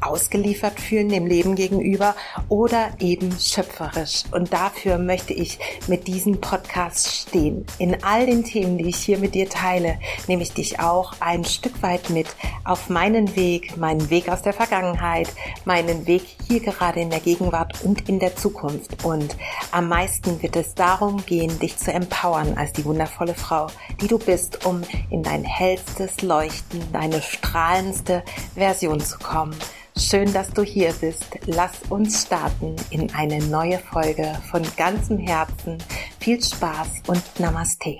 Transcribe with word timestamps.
ausgeliefert 0.00 0.80
fühlen 0.80 1.08
dem 1.08 1.26
Leben 1.26 1.54
gegenüber 1.54 2.14
oder 2.48 2.90
eben 2.98 3.32
schöpferisch. 3.38 4.24
Und 4.32 4.52
dafür 4.52 4.98
möchte 4.98 5.32
ich 5.32 5.58
mit 5.86 6.06
diesem 6.06 6.40
Podcast 6.40 7.08
stehen. 7.08 7.66
In 7.78 8.02
all 8.02 8.26
den 8.26 8.44
Themen, 8.44 8.78
die 8.78 8.88
ich 8.88 8.96
hier 8.96 9.18
mit 9.18 9.34
dir 9.34 9.48
teile, 9.48 9.98
nehme 10.26 10.42
ich 10.42 10.52
dich 10.52 10.80
auch 10.80 11.14
ein 11.20 11.44
Stück 11.44 11.82
weit 11.82 12.10
mit 12.10 12.28
auf 12.64 12.88
meinen 12.88 13.36
Weg, 13.36 13.76
meinen 13.76 14.10
Weg 14.10 14.28
aus 14.28 14.42
der 14.42 14.52
Vergangenheit, 14.52 15.28
meinen 15.64 16.06
Weg 16.06 16.22
hier 16.46 16.60
gerade 16.60 17.00
in 17.00 17.10
der 17.10 17.20
Gegenwart 17.20 17.84
und 17.84 18.08
in 18.08 18.18
der 18.18 18.36
Zukunft. 18.36 19.04
Und 19.04 19.36
am 19.70 19.88
meisten 19.88 20.42
wird 20.42 20.56
es 20.56 20.74
darum 20.74 21.24
gehen, 21.24 21.58
dich 21.58 21.76
zu 21.76 21.92
empowern 21.92 22.56
als 22.56 22.72
die 22.72 22.84
wundervolle 22.84 23.34
Frau, 23.34 23.68
die 24.00 24.08
du 24.08 24.18
bist, 24.18 24.64
um 24.64 24.82
in 25.10 25.22
dein 25.22 25.44
hellstes 25.44 26.22
Leuchten, 26.22 26.80
deine 26.92 27.22
strahlendste 27.22 28.22
Version 28.54 29.00
zu 29.00 29.18
kommen. 29.18 29.56
Schön, 29.96 30.32
dass 30.32 30.50
du 30.50 30.62
hier 30.62 30.92
bist. 31.00 31.26
Lass 31.46 31.82
uns 31.88 32.22
starten 32.22 32.76
in 32.90 33.12
eine 33.14 33.38
neue 33.44 33.78
Folge 33.78 34.40
von 34.50 34.62
ganzem 34.76 35.18
Herzen. 35.18 35.78
Viel 36.18 36.42
Spaß 36.42 37.02
und 37.06 37.22
Namaste. 37.38 37.98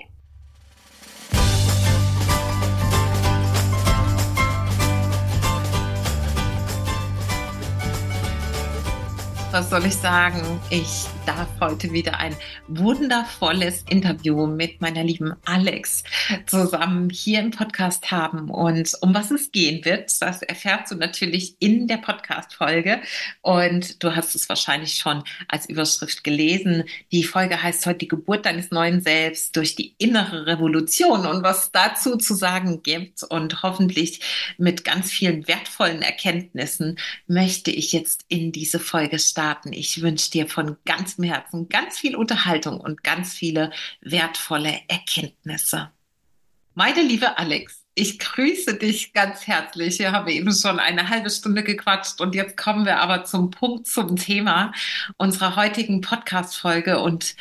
was 9.51 9.69
soll 9.69 9.85
ich 9.85 9.95
sagen? 9.97 10.41
Ich 10.69 11.07
darf 11.25 11.49
heute 11.59 11.91
wieder 11.91 12.17
ein 12.19 12.35
wundervolles 12.67 13.83
Interview 13.89 14.47
mit 14.47 14.81
meiner 14.81 15.03
lieben 15.03 15.33
Alex 15.45 16.03
zusammen 16.47 17.09
hier 17.09 17.39
im 17.39 17.51
Podcast 17.51 18.11
haben. 18.11 18.49
Und 18.49 18.95
um 19.01 19.13
was 19.13 19.29
es 19.29 19.51
gehen 19.51 19.85
wird, 19.85 20.21
das 20.21 20.41
erfährst 20.41 20.91
du 20.91 20.95
natürlich 20.95 21.55
in 21.59 21.87
der 21.87 21.97
Podcast-Folge. 21.97 23.01
Und 23.41 24.03
du 24.03 24.15
hast 24.15 24.35
es 24.35 24.49
wahrscheinlich 24.49 24.95
schon 24.95 25.23
als 25.47 25.69
Überschrift 25.69 26.23
gelesen. 26.23 26.85
Die 27.11 27.23
Folge 27.23 27.61
heißt 27.61 27.85
heute 27.85 27.99
die 27.99 28.07
Geburt 28.07 28.45
deines 28.45 28.71
neuen 28.71 29.01
Selbst 29.01 29.55
durch 29.55 29.75
die 29.75 29.93
innere 29.97 30.47
Revolution 30.47 31.27
und 31.27 31.43
was 31.43 31.71
dazu 31.71 32.17
zu 32.17 32.33
sagen 32.33 32.81
gibt. 32.81 33.23
Und 33.23 33.61
hoffentlich 33.61 34.21
mit 34.57 34.83
ganz 34.83 35.11
vielen 35.11 35.47
wertvollen 35.47 36.01
Erkenntnissen 36.01 36.97
möchte 37.27 37.69
ich 37.69 37.91
jetzt 37.91 38.25
in 38.27 38.51
diese 38.51 38.79
Folge 38.79 39.19
starten. 39.19 39.73
Ich 39.73 40.01
wünsche 40.01 40.31
dir 40.31 40.47
von 40.47 40.77
ganzem 41.11 41.23
Herzen 41.25 41.69
ganz 41.69 41.97
viel 41.97 42.15
Unterhaltung 42.15 42.79
und 42.79 43.03
ganz 43.03 43.33
viele 43.33 43.71
wertvolle 44.01 44.79
Erkenntnisse. 44.87 45.89
Meine 46.73 47.01
liebe 47.01 47.37
Alex, 47.37 47.83
ich 47.95 48.17
grüße 48.17 48.75
dich 48.75 49.11
ganz 49.11 49.45
herzlich. 49.45 49.99
Wir 49.99 50.13
haben 50.13 50.29
eben 50.29 50.53
schon 50.53 50.79
eine 50.79 51.09
halbe 51.09 51.29
Stunde 51.29 51.63
gequatscht 51.63 52.21
und 52.21 52.33
jetzt 52.33 52.55
kommen 52.55 52.85
wir 52.85 52.99
aber 52.99 53.25
zum 53.25 53.51
Punkt, 53.51 53.87
zum 53.87 54.15
Thema 54.15 54.71
unserer 55.17 55.57
heutigen 55.57 55.99
Podcast-Folge. 55.99 56.99
Und 56.99 57.35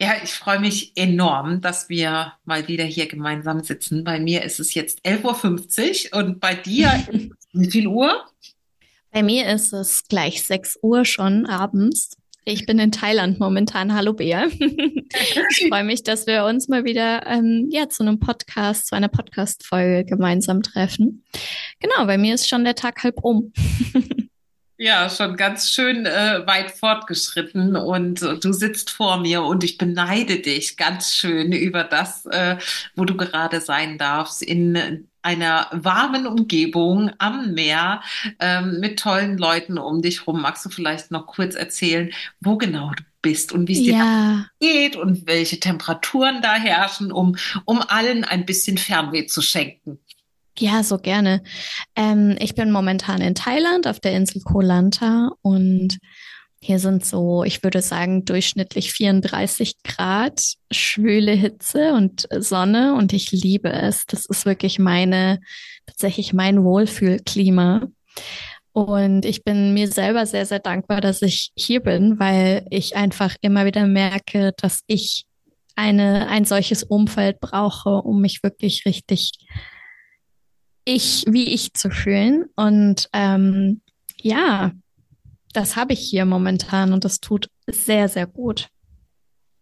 ja, 0.00 0.12
ich 0.22 0.30
freue 0.30 0.60
mich 0.60 0.92
enorm, 0.94 1.60
dass 1.60 1.88
wir 1.88 2.34
mal 2.44 2.68
wieder 2.68 2.84
hier 2.84 3.08
gemeinsam 3.08 3.64
sitzen. 3.64 4.04
Bei 4.04 4.20
mir 4.20 4.44
ist 4.44 4.60
es 4.60 4.74
jetzt 4.74 5.04
11.50 5.04 6.12
Uhr 6.12 6.18
und 6.20 6.38
bei 6.38 6.54
dir 6.54 7.04
wie 7.52 7.70
viel 7.70 7.88
Uhr? 7.88 8.24
Bei 9.10 9.24
mir 9.24 9.48
ist 9.48 9.72
es 9.72 10.04
gleich 10.06 10.44
6 10.44 10.78
Uhr 10.82 11.04
schon 11.04 11.46
abends. 11.46 12.17
Ich 12.50 12.64
bin 12.64 12.78
in 12.78 12.92
Thailand 12.92 13.38
momentan. 13.38 13.94
Hallo 13.94 14.14
Bea. 14.14 14.46
ich 14.58 15.66
freue 15.68 15.84
mich, 15.84 16.02
dass 16.02 16.26
wir 16.26 16.46
uns 16.46 16.66
mal 16.66 16.82
wieder 16.86 17.26
ähm, 17.26 17.68
ja, 17.70 17.90
zu 17.90 18.02
einem 18.02 18.20
Podcast, 18.20 18.86
zu 18.86 18.96
einer 18.96 19.08
Podcast-Folge 19.08 20.06
gemeinsam 20.06 20.62
treffen. 20.62 21.24
Genau, 21.78 22.06
bei 22.06 22.16
mir 22.16 22.34
ist 22.34 22.48
schon 22.48 22.64
der 22.64 22.74
Tag 22.74 23.04
halb 23.04 23.22
um. 23.22 23.52
Ja, 24.80 25.10
schon 25.10 25.36
ganz 25.36 25.70
schön 25.70 26.06
äh, 26.06 26.46
weit 26.46 26.70
fortgeschritten 26.70 27.74
und 27.74 28.22
äh, 28.22 28.38
du 28.38 28.52
sitzt 28.52 28.90
vor 28.90 29.18
mir 29.18 29.42
und 29.42 29.64
ich 29.64 29.76
beneide 29.76 30.38
dich 30.38 30.76
ganz 30.76 31.16
schön 31.16 31.50
über 31.50 31.82
das, 31.82 32.26
äh, 32.26 32.58
wo 32.94 33.04
du 33.04 33.16
gerade 33.16 33.60
sein 33.60 33.98
darfst 33.98 34.40
in 34.40 35.08
einer 35.28 35.66
warmen 35.72 36.26
Umgebung 36.26 37.10
am 37.18 37.52
Meer 37.52 38.00
ähm, 38.40 38.80
mit 38.80 38.98
tollen 38.98 39.36
Leuten 39.36 39.76
um 39.76 40.00
dich 40.00 40.26
rum. 40.26 40.40
Magst 40.40 40.64
du 40.64 40.70
vielleicht 40.70 41.10
noch 41.10 41.26
kurz 41.26 41.54
erzählen, 41.54 42.10
wo 42.40 42.56
genau 42.56 42.92
du 42.96 43.02
bist 43.20 43.52
und 43.52 43.68
wie 43.68 43.72
es 43.72 43.86
ja. 43.86 44.46
dir 44.58 44.82
geht 44.82 44.96
und 44.96 45.26
welche 45.26 45.60
Temperaturen 45.60 46.40
da 46.40 46.54
herrschen, 46.54 47.12
um, 47.12 47.36
um 47.66 47.82
allen 47.82 48.24
ein 48.24 48.46
bisschen 48.46 48.78
Fernweh 48.78 49.26
zu 49.26 49.42
schenken? 49.42 49.98
Ja, 50.58 50.82
so 50.82 50.96
gerne. 50.96 51.42
Ähm, 51.94 52.36
ich 52.40 52.54
bin 52.54 52.72
momentan 52.72 53.20
in 53.20 53.34
Thailand 53.34 53.86
auf 53.86 54.00
der 54.00 54.12
Insel 54.12 54.40
Koh 54.40 54.62
Lanta 54.62 55.32
und 55.42 55.98
hier 56.60 56.78
sind 56.78 57.04
so, 57.04 57.44
ich 57.44 57.62
würde 57.62 57.82
sagen, 57.82 58.24
durchschnittlich 58.24 58.92
34 58.92 59.82
Grad, 59.84 60.40
schwüle 60.70 61.32
Hitze 61.32 61.92
und 61.92 62.26
Sonne 62.36 62.94
und 62.94 63.12
ich 63.12 63.30
liebe 63.30 63.70
es. 63.70 64.06
Das 64.06 64.26
ist 64.26 64.44
wirklich 64.44 64.78
meine, 64.78 65.40
tatsächlich 65.86 66.32
mein 66.32 66.64
Wohlfühlklima. 66.64 67.86
Und 68.72 69.24
ich 69.24 69.44
bin 69.44 69.72
mir 69.72 69.88
selber 69.88 70.26
sehr, 70.26 70.46
sehr 70.46 70.58
dankbar, 70.58 71.00
dass 71.00 71.22
ich 71.22 71.52
hier 71.56 71.80
bin, 71.80 72.18
weil 72.18 72.66
ich 72.70 72.96
einfach 72.96 73.36
immer 73.40 73.64
wieder 73.64 73.86
merke, 73.86 74.52
dass 74.56 74.80
ich 74.86 75.26
eine, 75.76 76.28
ein 76.28 76.44
solches 76.44 76.82
Umfeld 76.82 77.40
brauche, 77.40 77.90
um 78.02 78.20
mich 78.20 78.42
wirklich 78.42 78.84
richtig 78.84 79.32
ich, 80.84 81.24
wie 81.28 81.54
ich 81.54 81.74
zu 81.74 81.90
fühlen. 81.90 82.46
Und 82.56 83.08
ähm, 83.12 83.80
ja, 84.20 84.72
das 85.52 85.76
habe 85.76 85.92
ich 85.92 86.00
hier 86.00 86.24
momentan 86.24 86.92
und 86.92 87.04
das 87.04 87.20
tut 87.20 87.48
sehr, 87.66 88.08
sehr 88.08 88.26
gut. 88.26 88.68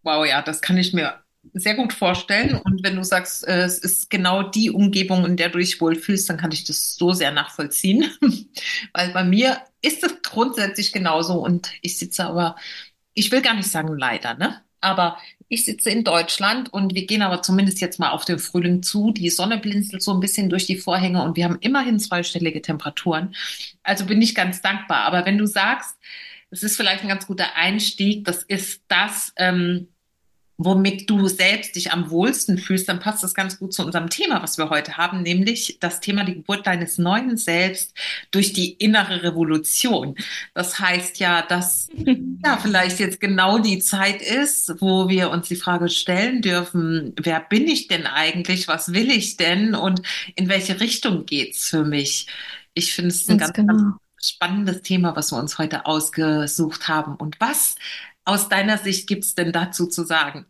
Wow, 0.02 0.26
ja, 0.26 0.42
das 0.42 0.60
kann 0.60 0.78
ich 0.78 0.92
mir 0.92 1.20
sehr 1.52 1.74
gut 1.74 1.92
vorstellen. 1.92 2.60
Und 2.64 2.84
wenn 2.84 2.96
du 2.96 3.04
sagst, 3.04 3.46
äh, 3.46 3.62
es 3.64 3.78
ist 3.78 4.10
genau 4.10 4.42
die 4.42 4.70
Umgebung, 4.70 5.24
in 5.24 5.36
der 5.36 5.48
du 5.48 5.58
dich 5.58 5.80
wohlfühlst, 5.80 6.28
dann 6.28 6.36
kann 6.36 6.52
ich 6.52 6.64
das 6.64 6.94
so 6.94 7.12
sehr 7.12 7.30
nachvollziehen. 7.30 8.10
Weil 8.92 9.10
bei 9.12 9.24
mir 9.24 9.60
ist 9.82 10.04
es 10.04 10.22
grundsätzlich 10.22 10.92
genauso 10.92 11.34
und 11.34 11.72
ich 11.82 11.98
sitze 11.98 12.24
aber, 12.24 12.56
ich 13.14 13.30
will 13.32 13.42
gar 13.42 13.54
nicht 13.54 13.70
sagen 13.70 13.96
leider, 13.96 14.34
ne? 14.34 14.62
Aber 14.80 15.18
ich 15.48 15.64
sitze 15.64 15.90
in 15.90 16.02
Deutschland 16.02 16.72
und 16.72 16.94
wir 16.94 17.06
gehen 17.06 17.22
aber 17.22 17.42
zumindest 17.42 17.80
jetzt 17.80 18.00
mal 18.00 18.10
auf 18.10 18.24
den 18.24 18.38
Frühling 18.38 18.82
zu. 18.82 19.12
Die 19.12 19.30
Sonne 19.30 19.58
blinzelt 19.58 20.02
so 20.02 20.12
ein 20.12 20.20
bisschen 20.20 20.50
durch 20.50 20.66
die 20.66 20.76
Vorhänge 20.76 21.22
und 21.22 21.36
wir 21.36 21.44
haben 21.44 21.58
immerhin 21.60 22.00
zweistellige 22.00 22.62
Temperaturen. 22.62 23.34
Also 23.82 24.06
bin 24.06 24.20
ich 24.20 24.34
ganz 24.34 24.60
dankbar. 24.60 25.02
Aber 25.04 25.24
wenn 25.24 25.38
du 25.38 25.46
sagst, 25.46 25.96
es 26.50 26.62
ist 26.62 26.76
vielleicht 26.76 27.02
ein 27.02 27.08
ganz 27.08 27.26
guter 27.26 27.54
Einstieg, 27.54 28.24
das 28.24 28.42
ist 28.42 28.82
das, 28.88 29.32
ähm, 29.36 29.88
womit 30.58 31.10
du 31.10 31.28
selbst 31.28 31.76
dich 31.76 31.92
am 31.92 32.10
wohlsten 32.10 32.58
fühlst, 32.58 32.88
dann 32.88 33.00
passt 33.00 33.22
das 33.22 33.34
ganz 33.34 33.58
gut 33.58 33.74
zu 33.74 33.84
unserem 33.84 34.08
Thema, 34.08 34.42
was 34.42 34.56
wir 34.56 34.70
heute 34.70 34.96
haben, 34.96 35.22
nämlich 35.22 35.76
das 35.80 36.00
Thema 36.00 36.24
die 36.24 36.34
Geburt 36.34 36.66
deines 36.66 36.96
neuen 36.96 37.36
Selbst 37.36 37.94
durch 38.30 38.54
die 38.54 38.72
innere 38.72 39.22
Revolution. 39.22 40.14
Das 40.54 40.78
heißt 40.78 41.18
ja, 41.18 41.42
dass 41.42 41.88
ja 42.44 42.56
vielleicht 42.56 43.00
jetzt 43.00 43.20
genau 43.20 43.58
die 43.58 43.80
Zeit 43.80 44.22
ist, 44.22 44.80
wo 44.80 45.08
wir 45.08 45.30
uns 45.30 45.48
die 45.48 45.56
Frage 45.56 45.90
stellen 45.90 46.40
dürfen, 46.40 47.12
wer 47.20 47.40
bin 47.40 47.68
ich 47.68 47.88
denn 47.88 48.06
eigentlich, 48.06 48.66
was 48.66 48.94
will 48.94 49.10
ich 49.10 49.36
denn 49.36 49.74
und 49.74 50.00
in 50.36 50.48
welche 50.48 50.80
Richtung 50.80 51.26
geht's 51.26 51.68
für 51.68 51.84
mich? 51.84 52.28
Ich 52.72 52.94
finde 52.94 53.10
es 53.10 53.28
ein 53.28 53.38
ganz, 53.38 53.52
ganz, 53.52 53.68
genau. 53.68 53.82
ganz 53.82 53.96
spannendes 54.20 54.82
Thema, 54.82 55.16
was 55.16 55.32
wir 55.32 55.38
uns 55.38 55.58
heute 55.58 55.86
ausgesucht 55.86 56.88
haben. 56.88 57.16
Und 57.16 57.40
was 57.40 57.76
aus 58.26 58.50
deiner 58.50 58.76
Sicht 58.76 59.06
gibt 59.08 59.24
es 59.24 59.34
denn 59.34 59.52
dazu 59.52 59.86
zu 59.86 60.04
sagen? 60.04 60.44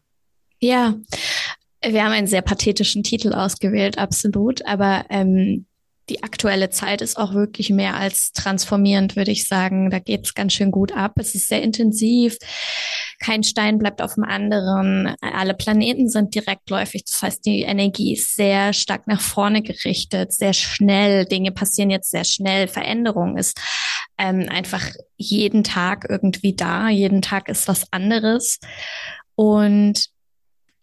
Ja, 0.58 0.94
Wir 1.84 2.04
haben 2.04 2.12
einen 2.12 2.26
sehr 2.26 2.42
pathetischen 2.42 3.04
Titel 3.04 3.32
ausgewählt, 3.32 3.98
absolut. 3.98 4.66
Aber 4.66 5.04
ähm, 5.10 5.66
die 6.08 6.22
aktuelle 6.22 6.70
Zeit 6.70 7.02
ist 7.02 7.16
auch 7.16 7.34
wirklich 7.34 7.70
mehr 7.70 7.96
als 7.96 8.32
transformierend, 8.32 9.16
würde 9.16 9.32
ich 9.32 9.48
sagen. 9.48 9.90
Da 9.90 9.98
geht 9.98 10.24
es 10.26 10.34
ganz 10.34 10.52
schön 10.52 10.70
gut 10.70 10.92
ab. 10.92 11.12
Es 11.16 11.34
ist 11.34 11.48
sehr 11.48 11.62
intensiv. 11.62 12.38
Kein 13.18 13.42
Stein 13.42 13.78
bleibt 13.78 14.00
auf 14.00 14.14
dem 14.14 14.24
anderen. 14.24 15.14
Alle 15.20 15.54
Planeten 15.54 16.08
sind 16.08 16.34
direktläufig. 16.34 17.04
Das 17.04 17.22
heißt, 17.22 17.46
die 17.46 17.62
Energie 17.62 18.12
ist 18.14 18.36
sehr 18.36 18.72
stark 18.72 19.08
nach 19.08 19.20
vorne 19.20 19.62
gerichtet, 19.62 20.32
sehr 20.32 20.52
schnell. 20.52 21.24
Dinge 21.24 21.50
passieren 21.50 21.90
jetzt 21.90 22.10
sehr 22.10 22.24
schnell. 22.24 22.68
Veränderung 22.68 23.36
ist 23.36 23.58
ähm, 24.18 24.46
einfach 24.48 24.84
jeden 25.16 25.64
Tag 25.64 26.06
irgendwie 26.08 26.54
da. 26.54 26.88
Jeden 26.88 27.22
Tag 27.22 27.48
ist 27.48 27.66
was 27.66 27.92
anderes. 27.92 28.60
Und 29.34 30.08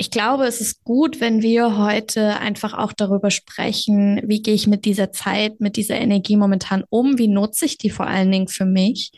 ich 0.04 0.12
glaube, 0.12 0.44
es 0.44 0.60
ist 0.60 0.84
gut, 0.84 1.22
wenn 1.22 1.42
wir 1.42 1.78
heute 1.78 2.38
einfach 2.38 2.74
auch 2.74 2.92
darüber 2.92 3.32
sprechen, 3.32 4.22
wie 4.26 4.42
gehe 4.42 4.54
ich 4.54 4.68
mit 4.68 4.84
dieser 4.84 5.14
Zeit, 5.14 5.62
mit 5.62 5.78
dieser 5.78 5.96
Energie 5.96 6.36
momentan 6.36 6.84
um, 6.90 7.18
wie 7.18 7.30
nutze 7.30 7.64
ich 7.64 7.78
die 7.78 7.90
vor 7.90 8.06
allen 8.06 8.30
Dingen 8.30 8.50
für 8.50 8.66
mich 8.66 9.14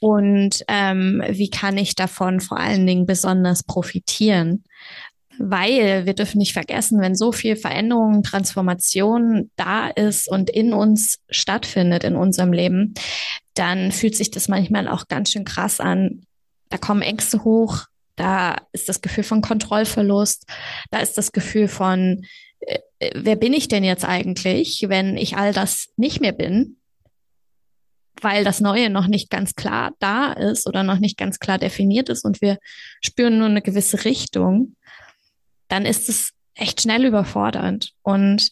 und 0.00 0.62
ähm, 0.68 1.22
wie 1.30 1.48
kann 1.48 1.78
ich 1.78 1.94
davon 1.94 2.40
vor 2.40 2.58
allen 2.58 2.86
Dingen 2.86 3.06
besonders 3.06 3.62
profitieren. 3.62 4.64
Weil 5.38 6.04
wir 6.04 6.12
dürfen 6.12 6.36
nicht 6.36 6.52
vergessen, 6.52 7.00
wenn 7.00 7.14
so 7.14 7.32
viel 7.32 7.56
Veränderung, 7.56 8.22
Transformation 8.22 9.50
da 9.56 9.88
ist 9.88 10.28
und 10.28 10.50
in 10.50 10.74
uns 10.74 11.20
stattfindet 11.30 12.04
in 12.04 12.16
unserem 12.16 12.52
Leben, 12.52 12.92
dann 13.54 13.92
fühlt 13.92 14.14
sich 14.14 14.30
das 14.30 14.46
manchmal 14.46 14.88
auch 14.88 15.08
ganz 15.08 15.30
schön 15.30 15.46
krass 15.46 15.80
an. 15.80 16.26
Da 16.68 16.76
kommen 16.76 17.00
Ängste 17.00 17.44
hoch, 17.44 17.86
da 18.16 18.56
ist 18.72 18.88
das 18.88 19.00
Gefühl 19.00 19.24
von 19.24 19.42
Kontrollverlust, 19.42 20.46
da 20.90 21.00
ist 21.00 21.18
das 21.18 21.32
Gefühl 21.32 21.68
von, 21.68 22.24
äh, 22.60 22.78
wer 23.14 23.36
bin 23.36 23.52
ich 23.52 23.68
denn 23.68 23.84
jetzt 23.84 24.04
eigentlich, 24.04 24.86
wenn 24.88 25.16
ich 25.16 25.36
all 25.36 25.52
das 25.52 25.88
nicht 25.96 26.20
mehr 26.20 26.32
bin, 26.32 26.76
weil 28.20 28.44
das 28.44 28.60
Neue 28.60 28.90
noch 28.90 29.06
nicht 29.06 29.30
ganz 29.30 29.54
klar 29.54 29.92
da 29.98 30.32
ist 30.32 30.66
oder 30.66 30.82
noch 30.82 30.98
nicht 30.98 31.16
ganz 31.16 31.38
klar 31.38 31.58
definiert 31.58 32.08
ist 32.08 32.24
und 32.24 32.40
wir 32.40 32.58
spüren 33.00 33.38
nur 33.38 33.48
eine 33.48 33.62
gewisse 33.62 34.04
Richtung, 34.04 34.76
dann 35.68 35.84
ist 35.84 36.08
es 36.08 36.30
echt 36.54 36.82
schnell 36.82 37.04
überfordernd. 37.04 37.92
Und 38.02 38.50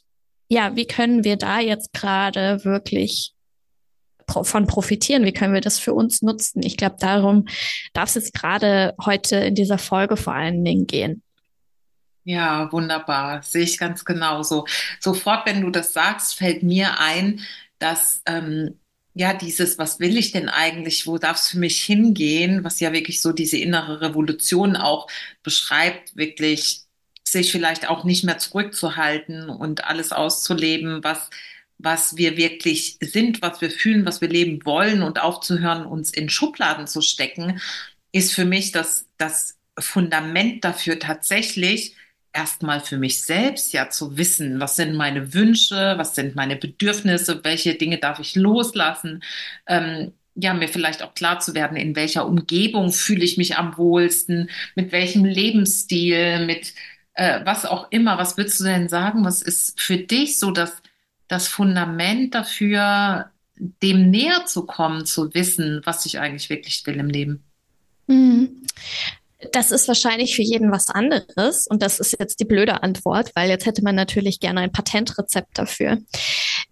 ja, 0.49 0.77
wie 0.77 0.87
können 0.87 1.25
wir 1.25 1.37
da 1.37 1.61
jetzt 1.61 1.93
gerade 1.93 2.65
wirklich 2.65 3.33
von 4.29 4.67
profitieren? 4.67 5.25
Wie 5.25 5.33
können 5.33 5.55
wir 5.55 5.61
das 5.61 5.79
für 5.79 5.95
uns 5.95 6.23
nutzen? 6.23 6.63
Ich 6.63 6.77
glaube, 6.77 6.97
darum 6.99 7.47
darf 7.93 8.11
es 8.11 8.15
jetzt 8.15 8.35
gerade 8.35 8.95
heute 9.05 9.37
in 9.37 9.55
dieser 9.55 9.79
Folge 9.79 10.17
vor 10.17 10.35
allen 10.35 10.65
Dingen 10.65 10.87
gehen. 10.87 11.23
Ja, 12.25 12.71
wunderbar. 12.71 13.43
Sehe 13.43 13.65
ich 13.65 13.79
ganz 13.79 14.05
genauso. 14.05 14.67
Sofort, 15.01 15.47
wenn 15.47 15.61
du 15.61 15.71
das 15.71 15.93
sagst, 15.93 16.37
fällt 16.37 16.63
mir 16.63 17.01
ein, 17.01 17.41
dass 17.79 18.23
ähm, 18.27 18.79
ja 19.15 19.35
dieses, 19.35 19.79
was 19.79 19.99
will 19.99 20.17
ich 20.17 20.33
denn 20.33 20.49
eigentlich, 20.49 21.07
wo 21.07 21.19
darf 21.19 21.39
es 21.39 21.49
für 21.49 21.59
mich 21.59 21.83
hingehen, 21.83 22.65
was 22.65 22.81
ja 22.81 22.93
wirklich 22.93 23.21
so 23.21 23.33
diese 23.33 23.59
innere 23.59 24.01
Revolution 24.01 24.77
auch 24.77 25.09
beschreibt, 25.43 26.17
wirklich 26.17 26.83
sich 27.25 27.51
vielleicht 27.51 27.89
auch 27.89 28.05
nicht 28.05 28.25
mehr 28.25 28.39
zurückzuhalten 28.39 29.49
und 29.49 29.85
alles 29.85 30.13
auszuleben, 30.13 31.03
was 31.03 31.31
was 31.83 32.17
wir 32.17 32.37
wirklich 32.37 32.99
sind, 33.01 33.43
was 33.43 33.61
wir 33.61 33.71
fühlen, 33.71 34.07
was 34.07 34.21
wir 34.21 34.29
leben 34.29 34.65
wollen 34.65 35.03
und 35.03 35.21
aufzuhören, 35.21 35.87
uns 35.87 36.13
in 36.13 36.29
Schubladen 36.29 36.87
zu 36.87 37.01
stecken, 37.01 37.61
ist 38.13 38.35
für 38.35 38.45
mich 38.45 38.73
das, 38.73 39.07
das 39.19 39.59
Fundament 39.79 40.65
dafür 40.65 40.99
tatsächlich 40.99 41.95
erstmal 42.33 42.81
für 42.81 42.99
mich 42.99 43.25
selbst 43.25 43.73
ja 43.73 43.91
zu 43.91 44.17
wissen, 44.17 44.61
was 44.61 44.77
sind 44.77 44.95
meine 44.95 45.35
Wünsche, 45.35 45.95
was 45.97 46.15
sind 46.15 46.35
meine 46.35 46.57
Bedürfnisse, 46.57 47.45
welche 47.45 47.75
Dinge 47.75 47.99
darf 47.99 48.19
ich 48.21 48.35
loslassen. 48.37 49.23
Ähm, 49.67 50.13
ja, 50.35 50.55
mir 50.55 50.69
vielleicht 50.69 51.03
auch 51.03 51.15
klar 51.15 51.41
zu 51.41 51.55
werden, 51.55 51.77
in 51.77 51.95
welcher 51.95 52.27
Umgebung 52.27 52.91
fühle 52.91 53.25
ich 53.25 53.37
mich 53.37 53.57
am 53.57 53.77
wohlsten, 53.77 54.49
mit 54.75 54.93
welchem 54.93 55.25
Lebensstil, 55.27 56.47
mit 56.47 56.73
äh, 57.15 57.41
was 57.45 57.67
auch 57.67 57.91
immer. 57.91 58.17
Was 58.19 58.37
würdest 58.37 58.61
du 58.61 58.65
denn 58.65 58.89
sagen? 58.89 59.25
Was 59.25 59.43
ist 59.43 59.79
für 59.81 59.99
dich 59.99 60.39
so 60.39 60.51
das 60.51 60.83
das 61.33 61.49
Fundament 61.49 62.35
dafür, 62.35 63.31
dem 63.57 64.11
näher 64.11 64.45
zu 64.47 64.67
kommen, 64.67 65.07
zu 65.07 65.35
wissen, 65.35 65.81
was 65.85 66.05
ich 66.07 66.19
eigentlich 66.19 66.51
wirklich 66.51 66.87
will 66.87 66.97
im 66.97 67.09
Leben? 67.09 67.45
Mhm. 68.07 68.63
Das 69.53 69.73
ist 69.73 69.89
wahrscheinlich 69.89 70.37
für 70.37 70.43
jeden 70.43 70.71
was 70.71 70.89
anderes. 70.89 71.67
Und 71.67 71.83
das 71.83 71.99
ist 71.99 72.17
jetzt 72.19 72.39
die 72.39 72.45
blöde 72.45 72.83
Antwort, 72.83 73.33
weil 73.35 73.49
jetzt 73.49 73.67
hätte 73.67 73.83
man 73.83 73.95
natürlich 73.95 74.39
gerne 74.39 74.61
ein 74.61 74.73
Patentrezept 74.73 75.59
dafür. 75.59 75.99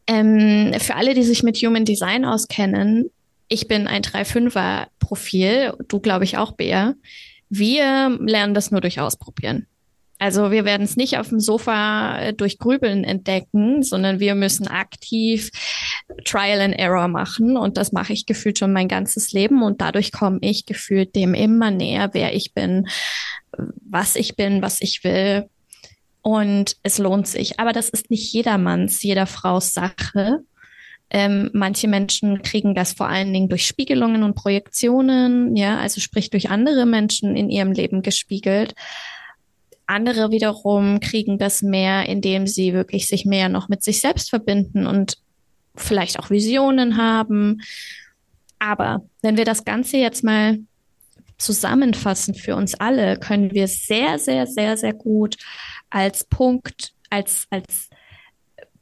Ähm, 0.07 0.73
für 0.79 0.95
alle, 0.95 1.15
die 1.15 1.25
sich 1.25 1.43
mit 1.43 1.57
Human 1.59 1.85
Design 1.85 2.25
auskennen, 2.25 3.11
ich 3.49 3.67
bin 3.67 3.89
ein 3.89 4.03
3-5er 4.03 4.87
Profil, 5.01 5.75
du 5.89 5.99
glaube 5.99 6.25
ich 6.25 6.39
auch, 6.39 6.53
Bea. 6.53 6.95
Wir 7.49 8.17
lernen 8.21 8.55
das 8.55 8.71
nur 8.71 8.81
durch 8.81 9.01
Ausprobieren. 9.01 9.67
Also 10.21 10.51
wir 10.51 10.67
werden 10.67 10.83
es 10.83 10.97
nicht 10.97 11.17
auf 11.17 11.31
dem 11.31 11.41
Sofa 11.41 12.19
äh, 12.19 12.35
durch 12.35 12.59
Grübeln 12.59 13.05
entdecken, 13.05 13.83
sondern 13.83 14.21
wir 14.21 14.35
müssen 14.35 14.69
aktiv 14.69 15.51
Trial 16.27 16.61
and 16.61 16.79
Error 16.79 17.09
machen. 17.09 17.57
Und 17.57 17.79
das 17.79 17.91
mache 17.93 18.13
ich 18.13 18.27
gefühlt 18.27 18.59
schon 18.59 18.73
mein 18.73 18.87
ganzes 18.87 19.33
Leben. 19.33 19.63
Und 19.63 19.81
dadurch 19.81 20.13
komme 20.13 20.39
ich 20.43 20.67
gefühlt 20.67 21.17
dem 21.17 21.33
immer 21.33 21.71
näher, 21.71 22.11
wer 22.13 22.35
ich 22.35 22.53
bin, 22.53 22.87
was 23.57 24.15
ich 24.15 24.37
bin, 24.37 24.61
was 24.61 24.83
ich 24.83 25.03
will. 25.05 25.49
Und 26.21 26.77
es 26.83 26.99
lohnt 26.99 27.27
sich. 27.27 27.59
Aber 27.59 27.73
das 27.73 27.89
ist 27.89 28.11
nicht 28.11 28.31
jedermanns, 28.31 29.03
jeder 29.03 29.25
Fraus 29.25 29.73
Sache. 29.73 30.41
Ähm, 31.09 31.49
manche 31.55 31.89
Menschen 31.89 32.43
kriegen 32.43 32.75
das 32.75 32.93
vor 32.93 33.09
allen 33.09 33.33
Dingen 33.33 33.49
durch 33.49 33.67
Spiegelungen 33.67 34.23
und 34.23 34.35
Projektionen, 34.35 35.57
ja, 35.57 35.79
also 35.79 36.01
sprich 36.01 36.29
durch 36.29 36.51
andere 36.51 36.85
Menschen 36.85 37.37
in 37.37 37.49
ihrem 37.49 37.73
Leben 37.73 38.03
gespiegelt. 38.03 38.75
Andere 39.91 40.31
wiederum 40.31 41.01
kriegen 41.01 41.37
das 41.37 41.63
mehr, 41.63 42.09
indem 42.09 42.47
sie 42.47 42.73
wirklich 42.73 43.09
sich 43.09 43.25
mehr 43.25 43.49
noch 43.49 43.69
mit 43.69 43.83
sich 43.83 44.01
selbst 44.01 44.31
verbinden 44.31 44.87
und 44.87 45.19
vielleicht 45.75 46.19
auch 46.19 46.31
Visionen 46.31 46.97
haben. 46.97 47.61
Aber 48.61 49.03
wenn 49.21 49.37
wir 49.37 49.45
das 49.45 49.65
Ganze 49.65 49.97
jetzt 49.97 50.23
mal 50.23 50.61
zusammenfassen 51.39 52.35
für 52.35 52.55
uns 52.55 52.75
alle, 52.75 53.19
können 53.19 53.53
wir 53.53 53.67
sehr, 53.67 54.19
sehr, 54.19 54.47
sehr, 54.47 54.77
sehr 54.77 54.93
gut 54.93 55.37
als 55.89 56.23
Punkt, 56.23 56.93
als, 57.09 57.49
als 57.51 57.89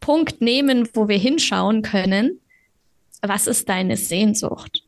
Punkt 0.01 0.43
nehmen, 0.43 0.89
wo 0.93 1.09
wir 1.09 1.19
hinschauen 1.19 1.81
können. 1.81 2.41
Was 3.23 3.47
ist 3.47 3.69
deine 3.69 3.97
Sehnsucht? 3.97 4.85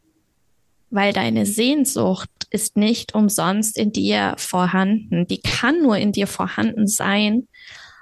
Weil 0.91 1.13
deine 1.13 1.47
Sehnsucht 1.47 2.40
ist 2.51 2.77
nicht 2.77 3.15
umsonst 3.15 3.79
in 3.79 3.93
dir 3.93 4.35
vorhanden. 4.37 5.27
Die 5.27 5.41
kann 5.41 5.83
nur 5.83 5.97
in 5.97 6.13
dir 6.13 6.27
vorhanden 6.27 6.87
sein, 6.87 7.49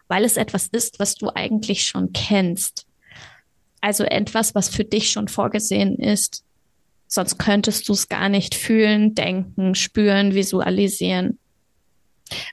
weil 0.08 0.24
es 0.24 0.36
etwas 0.36 0.68
ist, 0.68 0.98
was 0.98 1.14
du 1.14 1.30
eigentlich 1.34 1.86
schon 1.86 2.12
kennst. 2.12 2.86
Also 3.80 4.04
etwas, 4.04 4.54
was 4.54 4.68
für 4.68 4.84
dich 4.84 5.10
schon 5.10 5.28
vorgesehen 5.28 5.96
ist. 5.96 6.44
Sonst 7.06 7.38
könntest 7.38 7.88
du 7.88 7.92
es 7.92 8.08
gar 8.08 8.28
nicht 8.28 8.54
fühlen, 8.54 9.14
denken, 9.14 9.74
spüren, 9.74 10.34
visualisieren. 10.34 11.38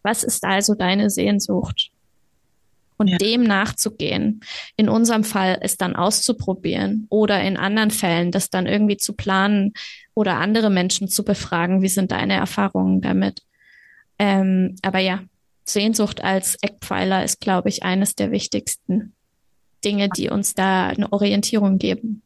Was 0.03 0.23
ist 0.23 0.43
also 0.43 0.75
deine 0.75 1.09
Sehnsucht? 1.09 1.91
und 2.97 3.07
ja. 3.09 3.17
dem 3.17 3.43
nachzugehen. 3.43 4.41
In 4.77 4.89
unserem 4.89 5.23
Fall 5.23 5.57
es 5.61 5.77
dann 5.77 5.95
auszuprobieren 5.95 7.07
oder 7.09 7.41
in 7.41 7.57
anderen 7.57 7.91
Fällen 7.91 8.31
das 8.31 8.49
dann 8.49 8.67
irgendwie 8.67 8.97
zu 8.97 9.13
planen 9.13 9.73
oder 10.15 10.37
andere 10.37 10.71
Menschen 10.71 11.07
zu 11.07 11.23
befragen, 11.23 11.83
wie 11.83 11.89
sind 11.89 12.11
deine 12.11 12.33
Erfahrungen 12.33 13.01
damit. 13.01 13.43
Ähm, 14.17 14.75
aber 14.81 14.99
ja, 14.99 15.21
Sehnsucht 15.65 16.23
als 16.23 16.57
Eckpfeiler 16.61 17.23
ist, 17.23 17.41
glaube 17.41 17.69
ich, 17.69 17.83
eines 17.83 18.15
der 18.15 18.31
wichtigsten 18.31 19.13
Dinge, 19.83 20.09
die 20.09 20.29
uns 20.29 20.55
da 20.55 20.87
eine 20.87 21.11
Orientierung 21.11 21.77
geben. 21.77 22.23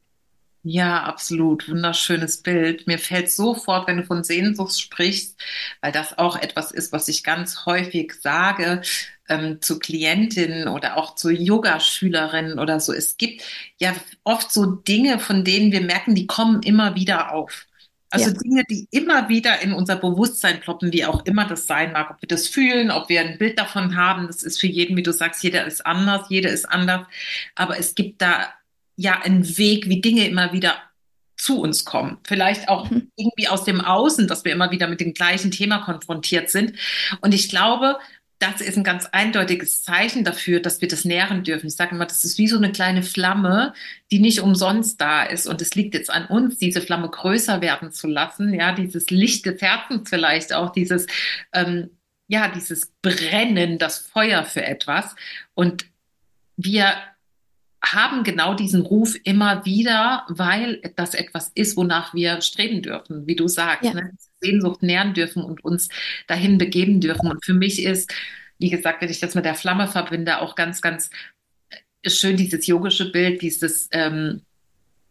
Ja, 0.63 1.03
absolut. 1.03 1.69
Wunderschönes 1.69 2.41
Bild. 2.41 2.85
Mir 2.85 2.99
fällt 2.99 3.31
sofort, 3.31 3.87
wenn 3.87 3.97
du 3.97 4.03
von 4.03 4.25
Sehnsucht 4.25 4.79
sprichst, 4.79 5.41
weil 5.81 5.93
das 5.93 6.17
auch 6.17 6.35
etwas 6.35 6.71
ist, 6.71 6.91
was 6.91 7.07
ich 7.07 7.23
ganz 7.23 7.65
häufig 7.65 8.13
sage 8.21 8.81
ähm, 9.29 9.61
zu 9.61 9.79
Klientinnen 9.79 10.67
oder 10.67 10.97
auch 10.97 11.15
zu 11.15 11.29
Yogaschülerinnen 11.29 12.59
oder 12.59 12.81
so. 12.81 12.91
Es 12.91 13.15
gibt 13.15 13.43
ja 13.77 13.95
oft 14.25 14.51
so 14.51 14.65
Dinge, 14.65 15.19
von 15.19 15.45
denen 15.45 15.71
wir 15.71 15.81
merken, 15.81 16.13
die 16.13 16.27
kommen 16.27 16.61
immer 16.63 16.95
wieder 16.95 17.31
auf. 17.31 17.67
Also 18.11 18.31
ja. 18.31 18.37
Dinge, 18.37 18.63
die 18.69 18.87
immer 18.91 19.29
wieder 19.29 19.61
in 19.61 19.73
unser 19.73 19.95
Bewusstsein 19.95 20.59
ploppen, 20.59 20.91
wie 20.91 21.05
auch 21.05 21.25
immer 21.25 21.45
das 21.45 21.67
sein 21.67 21.91
mag, 21.91 22.09
ob 22.09 22.21
wir 22.21 22.27
das 22.27 22.47
fühlen, 22.47 22.89
ob 22.89 23.09
wir 23.09 23.21
ein 23.21 23.37
Bild 23.37 23.59
davon 23.59 23.95
haben, 23.95 24.27
das 24.27 24.43
ist 24.43 24.59
für 24.59 24.67
jeden, 24.67 24.97
wie 24.97 25.03
du 25.03 25.13
sagst, 25.13 25.43
jeder 25.43 25.65
ist 25.65 25.85
anders, 25.85 26.27
jeder 26.29 26.49
ist 26.49 26.65
anders. 26.65 27.05
Aber 27.55 27.77
es 27.77 27.93
gibt 27.93 28.21
da 28.21 28.53
ja 28.95 29.21
ein 29.23 29.57
Weg, 29.57 29.87
wie 29.87 30.01
Dinge 30.01 30.27
immer 30.27 30.53
wieder 30.53 30.75
zu 31.37 31.61
uns 31.61 31.85
kommen. 31.85 32.17
Vielleicht 32.27 32.67
auch 32.67 32.89
mhm. 32.89 33.11
irgendwie 33.15 33.47
aus 33.47 33.63
dem 33.63 33.79
Außen, 33.79 34.27
dass 34.27 34.43
wir 34.43 34.51
immer 34.51 34.71
wieder 34.71 34.87
mit 34.87 34.99
dem 34.99 35.13
gleichen 35.13 35.51
Thema 35.51 35.79
konfrontiert 35.79 36.49
sind. 36.49 36.73
Und 37.21 37.33
ich 37.33 37.49
glaube, 37.49 37.97
das 38.39 38.61
ist 38.61 38.77
ein 38.77 38.85
ganz 38.85 39.05
eindeutiges 39.05 39.83
Zeichen 39.83 40.23
dafür, 40.23 40.61
dass 40.61 40.79
wir 40.79 40.87
das 40.87 41.03
nähren 41.03 41.43
dürfen. 41.43 41.67
Ich 41.67 41.75
sage 41.75 41.93
immer, 41.93 42.05
das 42.05 42.23
ist 42.23 42.37
wie 42.37 42.47
so 42.47 42.57
eine 42.57 42.71
kleine 42.71 43.03
Flamme, 43.03 43.73
die 44.11 44.19
nicht 44.19 44.39
umsonst 44.39 44.99
da 45.01 45.23
ist. 45.23 45.45
Und 45.45 45.61
es 45.61 45.75
liegt 45.75 45.93
jetzt 45.93 46.09
an 46.09 46.25
uns, 46.25 46.57
diese 46.57 46.79
Flamme 46.81 47.09
größer 47.09 47.61
werden 47.61 47.91
zu 47.91 48.07
lassen. 48.07 48.53
Ja, 48.53 48.71
dieses 48.71 49.09
Licht 49.09 49.45
des 49.45 49.61
Herzens 49.61 50.09
vielleicht 50.09 50.53
auch, 50.53 50.71
dieses, 50.71 51.05
ähm, 51.53 51.89
ja, 52.27 52.47
dieses 52.47 52.93
Brennen, 53.01 53.77
das 53.77 53.97
Feuer 53.99 54.45
für 54.45 54.63
etwas. 54.63 55.15
Und 55.53 55.85
wir 56.55 56.93
haben 57.83 58.23
genau 58.23 58.53
diesen 58.53 58.81
Ruf 58.81 59.15
immer 59.23 59.65
wieder, 59.65 60.25
weil 60.27 60.81
das 60.95 61.13
etwas 61.13 61.51
ist, 61.55 61.77
wonach 61.77 62.13
wir 62.13 62.41
streben 62.41 62.81
dürfen, 62.81 63.25
wie 63.25 63.35
du 63.35 63.47
sagst, 63.47 63.85
ja. 63.85 63.93
ne? 63.93 64.11
Sehnsucht 64.41 64.83
nähren 64.83 65.13
dürfen 65.13 65.43
und 65.43 65.63
uns 65.63 65.89
dahin 66.27 66.57
begeben 66.57 67.01
dürfen. 67.01 67.29
Und 67.29 67.43
für 67.43 67.53
mich 67.53 67.83
ist, 67.83 68.13
wie 68.57 68.69
gesagt, 68.69 69.01
wenn 69.01 69.09
ich 69.09 69.19
das 69.19 69.35
mit 69.35 69.45
der 69.45 69.55
Flamme 69.55 69.87
verbinde, 69.87 70.39
auch 70.39 70.55
ganz, 70.55 70.81
ganz 70.81 71.09
schön 72.05 72.37
dieses 72.37 72.67
yogische 72.67 73.11
Bild, 73.11 73.41
dieses 73.41 73.89
ähm, 73.91 74.41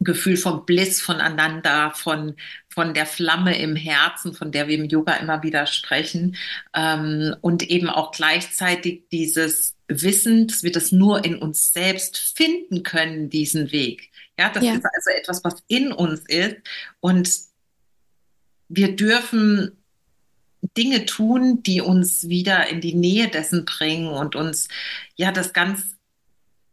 Gefühl 0.01 0.37
von 0.37 0.65
Bliss 0.65 1.01
voneinander, 1.01 1.93
von, 1.95 2.37
von 2.69 2.95
der 2.95 3.07
Flamme 3.07 3.59
im 3.59 3.77
Herzen, 3.77 4.33
von 4.33 4.53
der 4.53 4.69
wir 4.69 4.79
im 4.79 4.85
Yoga 4.85 5.15
immer 5.15 5.43
wieder 5.43 5.67
sprechen. 5.67 6.37
Ähm, 6.75 7.35
und 7.41 7.65
eben 7.65 7.91
auch 7.91 8.13
gleichzeitig 8.13 9.09
dieses 9.11 9.75
Wissen, 9.89 10.47
dass 10.47 10.63
wir 10.63 10.73
das 10.73 10.93
nur 10.93 11.25
in 11.25 11.37
uns 11.37 11.73
selbst 11.73 12.19
finden 12.19 12.83
können, 12.83 13.31
diesen 13.31 13.73
Weg. 13.73 14.11
Ja, 14.39 14.51
das 14.51 14.63
ja. 14.63 14.75
ist 14.75 14.85
also 14.85 15.11
etwas, 15.11 15.45
was 15.45 15.63
in 15.67 15.93
uns 15.93 16.21
ist. 16.29 16.57
Und 17.01 17.31
wir 18.69 18.95
dürfen 18.95 19.79
Dinge 20.77 21.07
tun, 21.07 21.63
die 21.63 21.81
uns 21.81 22.29
wieder 22.29 22.69
in 22.69 22.81
die 22.81 22.95
Nähe 22.95 23.29
dessen 23.29 23.65
bringen 23.65 24.09
und 24.09 24.37
uns 24.37 24.69
ja 25.17 25.33
das 25.33 25.53
ganz 25.53 25.97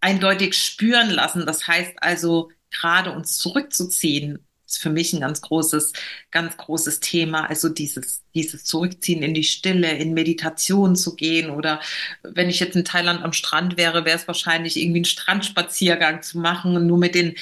eindeutig 0.02 0.58
spüren 0.58 1.10
lassen. 1.10 1.46
Das 1.46 1.68
heißt 1.68 1.94
also, 1.98 2.52
gerade 2.70 3.12
uns 3.12 3.38
zurückzuziehen, 3.38 4.45
ist 4.66 4.82
für 4.82 4.90
mich 4.90 5.14
ein 5.14 5.22
ganz 5.22 5.42
großes, 5.42 5.94
ganz 6.32 6.58
großes 6.58 7.00
Thema. 7.00 7.50
Also 7.50 7.70
dieses, 7.70 8.24
dieses 8.34 8.64
Zurückziehen 8.64 9.24
in 9.24 9.34
die 9.34 9.44
Stille, 9.44 9.92
in 9.92 10.14
Meditation 10.14 10.96
zu 10.96 11.16
gehen 11.16 11.50
oder 11.50 11.80
wenn 12.24 12.50
ich 12.50 12.60
jetzt 12.60 12.76
in 12.76 12.86
Thailand 12.86 13.24
am 13.24 13.34
Strand 13.34 13.78
wäre, 13.78 14.06
wäre 14.06 14.18
es 14.18 14.28
wahrscheinlich 14.28 14.78
irgendwie 14.78 15.02
ein 15.02 15.06
Strandspaziergang 15.06 16.22
zu 16.22 16.40
machen 16.40 16.76
und 16.76 16.88
nur 16.88 16.98
mit 16.98 17.16
den 17.16 17.36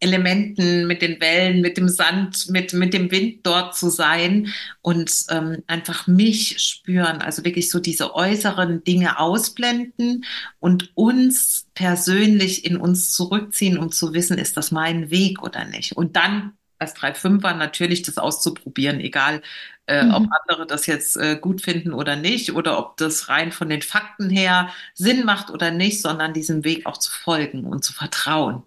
Elementen, 0.00 0.86
mit 0.86 1.02
den 1.02 1.20
Wellen, 1.20 1.60
mit 1.60 1.76
dem 1.76 1.88
Sand, 1.88 2.48
mit, 2.48 2.72
mit 2.72 2.94
dem 2.94 3.10
Wind 3.10 3.46
dort 3.46 3.76
zu 3.76 3.90
sein 3.90 4.48
und 4.80 5.12
ähm, 5.28 5.62
einfach 5.66 6.06
mich 6.06 6.58
spüren. 6.58 7.20
Also 7.20 7.44
wirklich 7.44 7.70
so 7.70 7.78
diese 7.80 8.14
äußeren 8.14 8.82
Dinge 8.82 9.18
ausblenden 9.18 10.24
und 10.58 10.90
uns 10.94 11.68
persönlich 11.74 12.64
in 12.64 12.78
uns 12.78 13.12
zurückziehen, 13.12 13.78
um 13.78 13.92
zu 13.92 14.14
wissen, 14.14 14.38
ist 14.38 14.56
das 14.56 14.70
mein 14.70 15.10
Weg 15.10 15.42
oder 15.42 15.66
nicht. 15.66 15.92
Und 15.92 16.16
dann 16.16 16.54
als 16.80 16.96
3-5er 16.96 17.54
natürlich 17.54 18.02
das 18.02 18.18
auszuprobieren, 18.18 19.00
egal 19.00 19.42
äh, 19.86 20.04
mhm. 20.04 20.14
ob 20.14 20.26
andere 20.40 20.66
das 20.66 20.86
jetzt 20.86 21.16
äh, 21.16 21.36
gut 21.40 21.62
finden 21.62 21.92
oder 21.92 22.16
nicht 22.16 22.52
oder 22.54 22.78
ob 22.78 22.96
das 22.96 23.28
rein 23.28 23.52
von 23.52 23.68
den 23.68 23.82
Fakten 23.82 24.30
her 24.30 24.70
Sinn 24.94 25.24
macht 25.24 25.50
oder 25.50 25.70
nicht, 25.70 26.00
sondern 26.00 26.32
diesem 26.32 26.64
Weg 26.64 26.86
auch 26.86 26.96
zu 26.96 27.10
folgen 27.10 27.64
und 27.64 27.84
zu 27.84 27.92
vertrauen. 27.92 28.62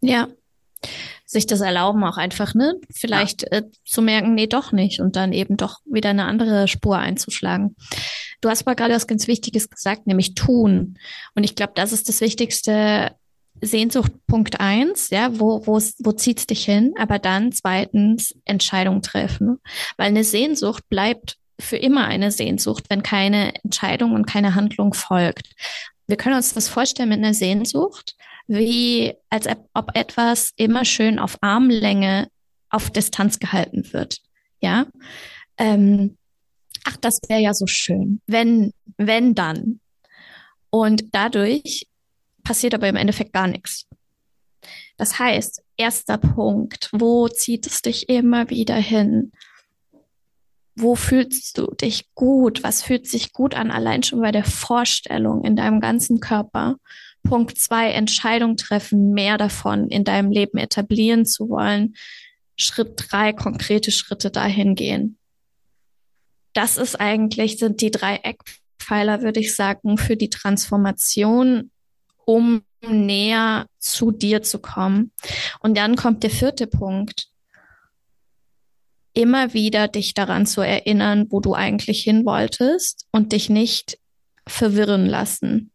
Ja, 0.00 0.28
sich 1.26 1.46
das 1.46 1.60
erlauben 1.60 2.02
auch 2.04 2.16
einfach, 2.16 2.54
ne? 2.54 2.74
Vielleicht 2.90 3.42
ja. 3.42 3.58
äh, 3.58 3.62
zu 3.84 4.02
merken, 4.02 4.34
nee, 4.34 4.46
doch 4.46 4.72
nicht 4.72 5.00
und 5.00 5.16
dann 5.16 5.32
eben 5.32 5.56
doch 5.56 5.80
wieder 5.84 6.10
eine 6.10 6.24
andere 6.24 6.68
Spur 6.68 6.98
einzuschlagen. 6.98 7.76
Du 8.40 8.48
hast 8.48 8.66
aber 8.66 8.74
gerade 8.74 8.94
was 8.94 9.06
ganz 9.06 9.28
Wichtiges 9.28 9.68
gesagt, 9.70 10.06
nämlich 10.06 10.34
tun. 10.34 10.98
Und 11.34 11.44
ich 11.44 11.54
glaube, 11.54 11.72
das 11.74 11.92
ist 11.92 12.08
das 12.08 12.20
Wichtigste. 12.20 13.14
Sehnsucht 13.62 14.12
Punkt 14.26 14.60
eins, 14.60 15.10
ja, 15.10 15.38
wo, 15.38 15.66
wo, 15.66 15.80
wo 15.98 16.12
zieht's 16.12 16.46
dich 16.46 16.64
hin? 16.64 16.94
Aber 16.98 17.18
dann 17.18 17.52
zweitens 17.52 18.34
Entscheidung 18.44 19.02
treffen. 19.02 19.58
Weil 19.96 20.08
eine 20.08 20.24
Sehnsucht 20.24 20.88
bleibt 20.88 21.36
für 21.60 21.76
immer 21.76 22.06
eine 22.06 22.30
Sehnsucht, 22.30 22.84
wenn 22.88 23.02
keine 23.02 23.54
Entscheidung 23.62 24.12
und 24.12 24.26
keine 24.26 24.54
Handlung 24.54 24.94
folgt. 24.94 25.50
Wir 26.06 26.16
können 26.16 26.36
uns 26.36 26.54
das 26.54 26.68
vorstellen 26.68 27.10
mit 27.10 27.18
einer 27.18 27.34
Sehnsucht 27.34 28.16
wie 28.50 29.14
als 29.28 29.46
ob 29.74 29.92
etwas 29.94 30.52
immer 30.56 30.84
schön 30.84 31.20
auf 31.20 31.38
Armlänge 31.40 32.28
auf 32.68 32.90
Distanz 32.90 33.38
gehalten 33.38 33.92
wird. 33.92 34.18
Ja. 34.60 34.86
Ähm, 35.56 36.18
ach, 36.84 36.96
das 36.96 37.20
wäre 37.28 37.40
ja 37.40 37.54
so 37.54 37.68
schön. 37.68 38.20
Wenn, 38.26 38.72
wenn 38.96 39.36
dann. 39.36 39.78
Und 40.70 41.04
dadurch 41.12 41.86
passiert 42.42 42.74
aber 42.74 42.88
im 42.88 42.96
Endeffekt 42.96 43.32
gar 43.32 43.46
nichts. 43.46 43.86
Das 44.96 45.18
heißt, 45.18 45.62
erster 45.76 46.18
Punkt, 46.18 46.90
wo 46.92 47.28
zieht 47.28 47.66
es 47.66 47.82
dich 47.82 48.08
immer 48.08 48.50
wieder 48.50 48.76
hin? 48.76 49.32
Wo 50.76 50.94
fühlst 50.94 51.58
du 51.58 51.74
dich 51.74 52.14
gut? 52.14 52.62
Was 52.62 52.82
fühlt 52.82 53.06
sich 53.06 53.32
gut 53.32 53.54
an? 53.54 53.70
Allein 53.70 54.02
schon 54.02 54.20
bei 54.20 54.30
der 54.30 54.44
Vorstellung 54.44 55.44
in 55.44 55.56
deinem 55.56 55.80
ganzen 55.80 56.20
Körper. 56.20 56.76
Punkt 57.22 57.58
zwei, 57.58 57.90
Entscheidung 57.90 58.56
treffen, 58.56 59.12
mehr 59.12 59.36
davon 59.36 59.88
in 59.88 60.04
deinem 60.04 60.30
Leben 60.30 60.58
etablieren 60.58 61.26
zu 61.26 61.48
wollen. 61.48 61.94
Schritt 62.56 62.94
drei, 62.96 63.32
konkrete 63.32 63.90
Schritte 63.90 64.30
dahin 64.30 64.74
gehen. 64.74 65.18
Das 66.52 66.76
ist 66.76 67.00
eigentlich, 67.00 67.58
sind 67.58 67.80
die 67.80 67.90
drei 67.90 68.16
Eckpfeiler, 68.16 69.22
würde 69.22 69.40
ich 69.40 69.54
sagen, 69.54 69.98
für 69.98 70.16
die 70.16 70.30
Transformation, 70.30 71.70
um 72.30 72.62
näher 72.80 73.66
zu 73.80 74.12
dir 74.12 74.42
zu 74.42 74.60
kommen. 74.60 75.10
Und 75.58 75.76
dann 75.76 75.96
kommt 75.96 76.22
der 76.22 76.30
vierte 76.30 76.68
Punkt. 76.68 77.26
Immer 79.14 79.52
wieder 79.52 79.88
dich 79.88 80.14
daran 80.14 80.46
zu 80.46 80.60
erinnern, 80.60 81.26
wo 81.30 81.40
du 81.40 81.54
eigentlich 81.54 82.04
hin 82.04 82.24
wolltest 82.24 83.08
und 83.10 83.32
dich 83.32 83.50
nicht 83.50 83.98
verwirren 84.46 85.06
lassen. 85.06 85.72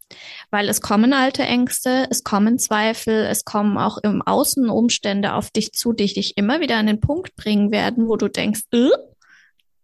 Weil 0.50 0.70
es 0.70 0.80
kommen 0.80 1.12
alte 1.12 1.44
Ängste, 1.44 2.08
es 2.10 2.24
kommen 2.24 2.58
Zweifel, 2.58 3.26
es 3.26 3.44
kommen 3.44 3.78
auch 3.78 3.98
im 3.98 4.22
Außen 4.22 4.70
Umstände 4.70 5.34
auf 5.34 5.52
dich 5.52 5.74
zu, 5.74 5.92
die 5.92 6.14
dich 6.14 6.38
immer 6.38 6.62
wieder 6.62 6.78
an 6.78 6.88
den 6.88 7.02
Punkt 7.02 7.36
bringen 7.36 7.72
werden, 7.72 8.08
wo 8.08 8.16
du 8.16 8.30
denkst, 8.30 8.62
äh, 8.72 8.90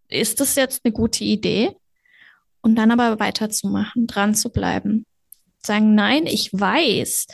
ist 0.07 0.39
das 0.39 0.55
jetzt 0.55 0.81
eine 0.85 0.93
gute 0.93 1.25
Idee? 1.25 1.75
Und 2.61 2.75
dann 2.75 2.91
aber 2.91 3.19
weiterzumachen, 3.19 4.07
dran 4.07 4.35
zu 4.35 4.51
bleiben. 4.51 5.05
Sagen, 5.65 5.95
nein, 5.95 6.25
ich 6.25 6.51
weiß, 6.51 7.27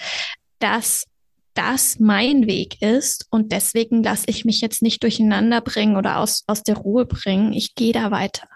dass 0.59 1.05
das 1.53 1.99
mein 1.99 2.45
Weg 2.45 2.81
ist 2.81 3.25
und 3.31 3.51
deswegen 3.51 4.03
lasse 4.03 4.25
ich 4.27 4.45
mich 4.45 4.61
jetzt 4.61 4.81
nicht 4.81 5.01
durcheinander 5.01 5.61
bringen 5.61 5.95
oder 5.95 6.17
aus, 6.19 6.43
aus 6.45 6.61
der 6.61 6.77
Ruhe 6.77 7.05
bringen. 7.05 7.51
Ich 7.51 7.73
gehe 7.73 7.93
da 7.93 8.11
weiter. 8.11 8.47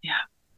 Ja, 0.00 0.14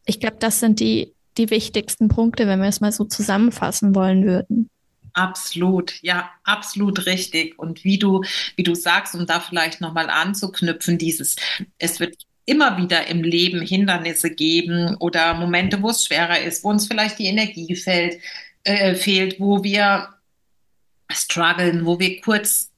ich 0.06 0.20
glaube, 0.20 0.36
das 0.38 0.60
sind 0.60 0.78
die, 0.78 1.14
die 1.36 1.50
wichtigsten 1.50 2.08
Punkte, 2.08 2.46
wenn 2.46 2.60
wir 2.60 2.68
es 2.68 2.80
mal 2.80 2.92
so 2.92 3.04
zusammenfassen 3.04 3.94
wollen 3.94 4.24
würden. 4.24 4.70
Absolut, 5.12 6.00
ja, 6.02 6.30
absolut 6.44 7.06
richtig. 7.06 7.58
Und 7.58 7.82
wie 7.82 7.98
du, 7.98 8.22
wie 8.54 8.62
du 8.62 8.76
sagst, 8.76 9.16
um 9.16 9.26
da 9.26 9.40
vielleicht 9.40 9.80
nochmal 9.80 10.10
anzuknüpfen, 10.10 10.98
dieses, 10.98 11.34
es 11.78 11.98
wird 11.98 12.14
immer 12.48 12.78
wieder 12.78 13.06
im 13.08 13.22
Leben 13.22 13.60
Hindernisse 13.60 14.30
geben 14.30 14.96
oder 14.96 15.34
Momente, 15.34 15.82
wo 15.82 15.90
es 15.90 16.06
schwerer 16.06 16.40
ist, 16.40 16.64
wo 16.64 16.70
uns 16.70 16.86
vielleicht 16.86 17.18
die 17.18 17.26
Energie 17.26 17.76
fällt, 17.76 18.18
äh, 18.64 18.94
fehlt, 18.94 19.38
wo 19.38 19.62
wir 19.62 20.08
strugglen, 21.10 21.84
wo 21.84 21.98
wir 21.98 22.20
kurz 22.20 22.70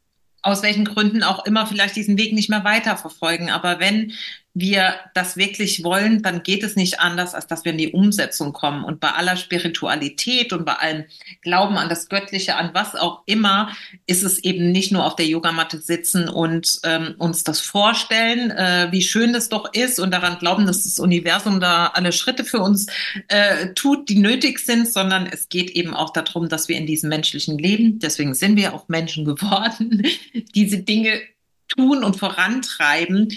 aus 0.43 0.63
welchen 0.63 0.85
Gründen 0.85 1.23
auch 1.23 1.45
immer 1.47 1.67
vielleicht 1.67 1.97
diesen 1.97 2.19
Weg 2.19 2.33
nicht 2.33 2.51
mehr 2.51 2.65
weiterverfolgen. 2.65 3.51
Aber 3.51 3.79
wenn 3.79 4.13
wir 4.53 4.95
das 5.15 5.37
wirklich 5.37 5.85
wollen, 5.85 6.23
dann 6.23 6.43
geht 6.43 6.65
es 6.65 6.75
nicht 6.75 6.99
anders, 6.99 7.35
als 7.35 7.47
dass 7.47 7.65
wir 7.65 7.71
in 7.71 7.79
die 7.79 7.93
Umsetzung 7.93 8.53
kommen. 8.53 8.85
Und 8.85 8.99
bei 8.99 9.11
aller 9.11 9.37
Spiritualität 9.37 10.53
und 10.53 10.65
bei 10.65 10.75
allem 10.75 11.05
Glauben 11.43 11.79
an 11.79 11.89
das 11.89 12.09
Göttliche, 12.09 12.57
an 12.57 12.71
was 12.75 12.97
auch 12.97 13.23
immer, 13.27 13.71
ist 14.07 14.25
es 14.25 14.39
eben 14.39 14.73
nicht 14.73 14.91
nur 14.91 15.07
auf 15.07 15.15
der 15.15 15.27
Yogamatte 15.27 15.79
sitzen 15.79 16.29
und 16.29 16.81
ähm, 16.83 17.15
uns 17.19 17.45
das 17.45 17.61
vorstellen, 17.61 18.51
äh, 18.51 18.89
wie 18.91 19.03
schön 19.03 19.33
das 19.33 19.49
doch 19.49 19.73
ist 19.73 20.01
und 20.01 20.11
daran 20.13 20.39
glauben, 20.39 20.67
dass 20.67 20.83
das 20.83 20.99
Universum 20.99 21.61
da 21.61 21.87
alle 21.89 22.11
Schritte 22.11 22.45
für 22.45 22.61
uns 22.61 22.87
äh, 23.29 23.73
tut, 23.75 24.09
die 24.09 24.19
nötig 24.19 24.59
sind, 24.59 24.89
sondern 24.89 25.27
es 25.27 25.49
geht 25.49 25.71
eben 25.71 25.95
auch 25.95 26.13
darum, 26.13 26.49
dass 26.49 26.69
wir 26.69 26.77
in 26.77 26.87
diesem 26.87 27.09
menschlichen 27.09 27.57
Leben, 27.57 28.01
deswegen 28.01 28.35
sind 28.35 28.57
wir 28.57 28.75
auch 28.75 28.89
Menschen 28.89 29.25
geworden, 29.25 30.03
diese 30.55 30.79
Dinge 30.79 31.21
tun 31.69 32.05
und 32.05 32.17
vorantreiben, 32.17 33.29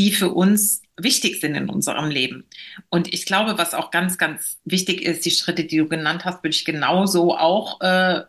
die 0.00 0.12
für 0.12 0.30
uns 0.30 0.80
wichtig 0.96 1.42
sind 1.42 1.54
in 1.54 1.68
unserem 1.68 2.08
Leben. 2.08 2.46
Und 2.88 3.12
ich 3.12 3.26
glaube, 3.26 3.58
was 3.58 3.74
auch 3.74 3.90
ganz, 3.90 4.16
ganz 4.16 4.58
wichtig 4.64 5.02
ist, 5.02 5.26
die 5.26 5.30
Schritte, 5.30 5.64
die 5.64 5.76
du 5.76 5.88
genannt 5.88 6.24
hast, 6.24 6.42
würde 6.42 6.56
ich 6.56 6.64
genauso 6.64 7.36
auch 7.36 7.82
äh, 7.82 8.22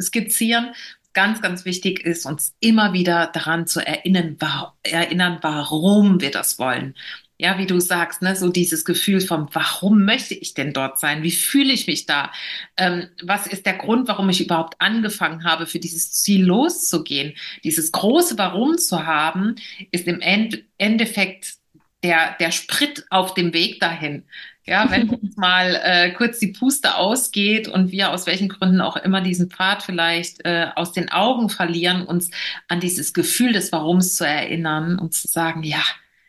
skizzieren. 0.00 0.74
Ganz, 1.14 1.42
ganz 1.42 1.64
wichtig 1.64 2.04
ist, 2.04 2.24
uns 2.24 2.54
immer 2.60 2.92
wieder 2.92 3.26
daran 3.32 3.66
zu 3.66 3.84
erinnern, 3.84 4.36
war, 4.38 4.78
erinnern, 4.84 5.38
warum 5.42 6.20
wir 6.20 6.30
das 6.30 6.60
wollen. 6.60 6.94
Ja, 7.40 7.56
wie 7.56 7.66
du 7.66 7.78
sagst, 7.78 8.20
ne, 8.20 8.34
so 8.34 8.48
dieses 8.48 8.84
Gefühl 8.84 9.20
von, 9.20 9.48
warum 9.52 10.04
möchte 10.04 10.34
ich 10.34 10.54
denn 10.54 10.72
dort 10.72 10.98
sein? 10.98 11.22
Wie 11.22 11.30
fühle 11.30 11.72
ich 11.72 11.86
mich 11.86 12.04
da? 12.04 12.32
Ähm, 12.76 13.08
was 13.22 13.46
ist 13.46 13.64
der 13.64 13.74
Grund, 13.74 14.08
warum 14.08 14.28
ich 14.28 14.40
überhaupt 14.44 14.74
angefangen 14.80 15.44
habe, 15.44 15.66
für 15.66 15.78
dieses 15.78 16.10
Ziel 16.12 16.44
loszugehen? 16.44 17.34
Dieses 17.62 17.92
große 17.92 18.38
Warum 18.38 18.76
zu 18.76 19.06
haben, 19.06 19.54
ist 19.92 20.08
im 20.08 20.20
End 20.20 20.64
Endeffekt 20.78 21.58
der, 22.02 22.36
der 22.40 22.50
Sprit 22.50 23.06
auf 23.10 23.34
dem 23.34 23.52
Weg 23.52 23.78
dahin. 23.78 24.24
Ja, 24.64 24.90
wenn 24.90 25.08
uns 25.08 25.36
mal 25.36 25.80
äh, 25.82 26.10
kurz 26.10 26.40
die 26.40 26.48
Puste 26.48 26.96
ausgeht 26.96 27.68
und 27.68 27.92
wir 27.92 28.10
aus 28.10 28.26
welchen 28.26 28.48
Gründen 28.48 28.80
auch 28.80 28.96
immer 28.96 29.20
diesen 29.20 29.48
Pfad 29.48 29.84
vielleicht 29.84 30.44
äh, 30.44 30.66
aus 30.74 30.92
den 30.92 31.08
Augen 31.10 31.48
verlieren, 31.50 32.04
uns 32.04 32.30
an 32.66 32.80
dieses 32.80 33.14
Gefühl 33.14 33.52
des 33.52 33.70
Warums 33.70 34.16
zu 34.16 34.26
erinnern 34.26 34.98
und 34.98 35.14
zu 35.14 35.28
sagen, 35.28 35.62
ja, 35.62 35.82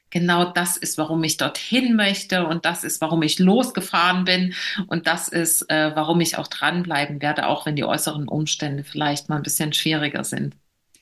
genau 0.09 0.51
das 0.51 0.77
ist, 0.77 0.97
warum 0.97 1.23
ich 1.23 1.37
dorthin 1.37 1.95
möchte 1.95 2.45
und 2.45 2.65
das 2.65 2.83
ist, 2.83 3.01
warum 3.01 3.21
ich 3.21 3.39
losgefahren 3.39 4.25
bin 4.25 4.53
und 4.87 5.07
das 5.07 5.27
ist, 5.27 5.69
äh, 5.69 5.91
warum 5.95 6.21
ich 6.21 6.37
auch 6.37 6.47
dranbleiben 6.47 7.21
werde, 7.21 7.47
auch 7.47 7.65
wenn 7.65 7.75
die 7.75 7.83
äußeren 7.83 8.27
Umstände 8.27 8.83
vielleicht 8.83 9.29
mal 9.29 9.37
ein 9.37 9.43
bisschen 9.43 9.73
schwieriger 9.73 10.23
sind. 10.23 10.55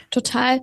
Total. 0.10 0.62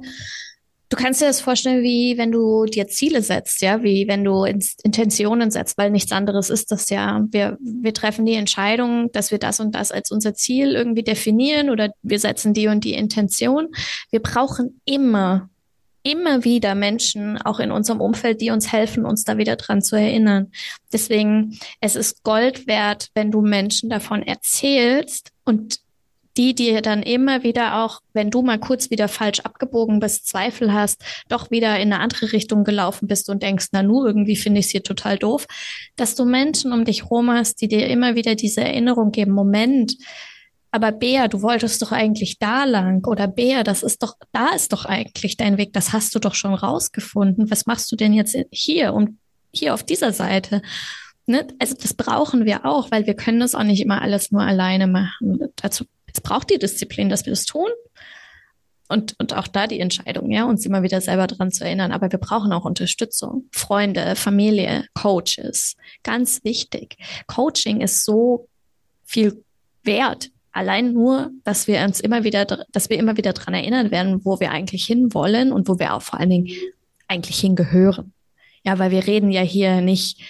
Du 0.90 1.02
kannst 1.02 1.20
dir 1.20 1.26
das 1.26 1.40
vorstellen, 1.40 1.82
wie 1.82 2.18
wenn 2.18 2.30
du 2.30 2.66
dir 2.66 2.86
Ziele 2.86 3.22
setzt, 3.22 3.62
ja, 3.62 3.82
wie 3.82 4.06
wenn 4.06 4.22
du 4.22 4.44
Intentionen 4.44 5.50
setzt, 5.50 5.76
weil 5.76 5.90
nichts 5.90 6.12
anderes 6.12 6.50
ist 6.50 6.70
das 6.70 6.88
ja. 6.90 7.24
Wir, 7.30 7.58
wir 7.60 7.94
treffen 7.94 8.26
die 8.26 8.34
Entscheidung, 8.34 9.10
dass 9.10 9.30
wir 9.30 9.38
das 9.38 9.58
und 9.60 9.74
das 9.74 9.90
als 9.90 10.10
unser 10.10 10.34
Ziel 10.34 10.72
irgendwie 10.72 11.02
definieren 11.02 11.70
oder 11.70 11.90
wir 12.02 12.18
setzen 12.18 12.52
die 12.54 12.68
und 12.68 12.84
die 12.84 12.94
Intention. 12.94 13.70
Wir 14.10 14.20
brauchen 14.20 14.80
immer 14.84 15.48
immer 16.04 16.44
wieder 16.44 16.74
Menschen, 16.74 17.38
auch 17.38 17.58
in 17.58 17.72
unserem 17.72 18.00
Umfeld, 18.00 18.40
die 18.40 18.50
uns 18.50 18.70
helfen, 18.70 19.04
uns 19.04 19.24
da 19.24 19.38
wieder 19.38 19.56
dran 19.56 19.82
zu 19.82 19.96
erinnern. 19.96 20.52
Deswegen, 20.92 21.58
es 21.80 21.96
ist 21.96 22.22
Gold 22.22 22.66
wert, 22.66 23.08
wenn 23.14 23.32
du 23.32 23.40
Menschen 23.40 23.90
davon 23.90 24.22
erzählst 24.22 25.32
und 25.44 25.80
die 26.36 26.54
dir 26.54 26.82
dann 26.82 27.02
immer 27.02 27.42
wieder 27.42 27.82
auch, 27.82 28.00
wenn 28.12 28.30
du 28.30 28.42
mal 28.42 28.58
kurz 28.58 28.90
wieder 28.90 29.08
falsch 29.08 29.40
abgebogen 29.40 30.00
bist, 30.00 30.28
Zweifel 30.28 30.72
hast, 30.72 31.02
doch 31.28 31.50
wieder 31.50 31.78
in 31.78 31.92
eine 31.92 32.00
andere 32.00 32.32
Richtung 32.32 32.64
gelaufen 32.64 33.06
bist 33.06 33.30
und 33.30 33.42
denkst, 33.42 33.68
na 33.72 33.82
nu, 33.82 34.04
irgendwie 34.04 34.36
finde 34.36 34.60
ich 34.60 34.66
es 34.66 34.72
hier 34.72 34.82
total 34.82 35.16
doof, 35.16 35.46
dass 35.96 36.16
du 36.16 36.24
Menschen 36.24 36.72
um 36.72 36.84
dich 36.84 37.08
rum 37.10 37.30
hast, 37.30 37.60
die 37.60 37.68
dir 37.68 37.86
immer 37.86 38.16
wieder 38.16 38.34
diese 38.34 38.62
Erinnerung 38.62 39.12
geben, 39.12 39.32
Moment, 39.32 39.96
aber 40.74 40.90
Bea, 40.90 41.28
du 41.28 41.40
wolltest 41.40 41.80
doch 41.82 41.92
eigentlich 41.92 42.40
da 42.40 42.64
lang 42.64 43.06
oder 43.06 43.28
Bea, 43.28 43.62
das 43.62 43.84
ist 43.84 44.02
doch, 44.02 44.16
da 44.32 44.48
ist 44.56 44.72
doch 44.72 44.86
eigentlich 44.86 45.36
dein 45.36 45.56
Weg, 45.56 45.72
das 45.72 45.92
hast 45.92 46.12
du 46.16 46.18
doch 46.18 46.34
schon 46.34 46.52
rausgefunden. 46.52 47.48
Was 47.48 47.66
machst 47.66 47.92
du 47.92 47.96
denn 47.96 48.12
jetzt 48.12 48.36
hier 48.50 48.92
und 48.92 49.16
hier 49.52 49.72
auf 49.72 49.84
dieser 49.84 50.12
Seite? 50.12 50.62
Ne? 51.26 51.46
Also 51.60 51.76
das 51.80 51.94
brauchen 51.94 52.44
wir 52.44 52.66
auch, 52.66 52.90
weil 52.90 53.06
wir 53.06 53.14
können 53.14 53.38
das 53.38 53.54
auch 53.54 53.62
nicht 53.62 53.82
immer 53.82 54.02
alles 54.02 54.32
nur 54.32 54.42
alleine 54.42 54.88
machen. 54.88 55.38
Dazu, 55.54 55.84
es 56.12 56.20
braucht 56.20 56.50
die 56.50 56.58
Disziplin, 56.58 57.08
dass 57.08 57.24
wir 57.24 57.30
das 57.30 57.44
tun. 57.44 57.68
Und, 58.88 59.14
und 59.20 59.32
auch 59.32 59.46
da 59.46 59.68
die 59.68 59.78
Entscheidung, 59.78 60.28
ja, 60.32 60.42
uns 60.42 60.66
immer 60.66 60.82
wieder 60.82 61.00
selber 61.00 61.28
dran 61.28 61.52
zu 61.52 61.62
erinnern. 61.62 61.92
Aber 61.92 62.10
wir 62.10 62.18
brauchen 62.18 62.52
auch 62.52 62.64
Unterstützung. 62.64 63.48
Freunde, 63.52 64.16
Familie, 64.16 64.86
Coaches. 64.92 65.76
Ganz 66.02 66.42
wichtig. 66.42 66.96
Coaching 67.28 67.80
ist 67.80 68.04
so 68.04 68.48
viel 69.04 69.44
wert 69.84 70.33
allein 70.54 70.92
nur, 70.92 71.30
dass 71.42 71.66
wir 71.66 71.82
uns 71.82 72.00
immer 72.00 72.24
wieder, 72.24 72.44
dass 72.46 72.88
wir 72.88 72.98
immer 72.98 73.16
wieder 73.16 73.32
dran 73.32 73.54
erinnern 73.54 73.90
werden, 73.90 74.24
wo 74.24 74.40
wir 74.40 74.50
eigentlich 74.50 74.86
hinwollen 74.86 75.52
und 75.52 75.68
wo 75.68 75.78
wir 75.78 75.94
auch 75.94 76.02
vor 76.02 76.20
allen 76.20 76.30
Dingen 76.30 76.48
eigentlich 77.08 77.38
hingehören. 77.38 78.12
Ja, 78.62 78.78
weil 78.78 78.90
wir 78.90 79.06
reden 79.06 79.30
ja 79.30 79.42
hier 79.42 79.80
nicht, 79.80 80.20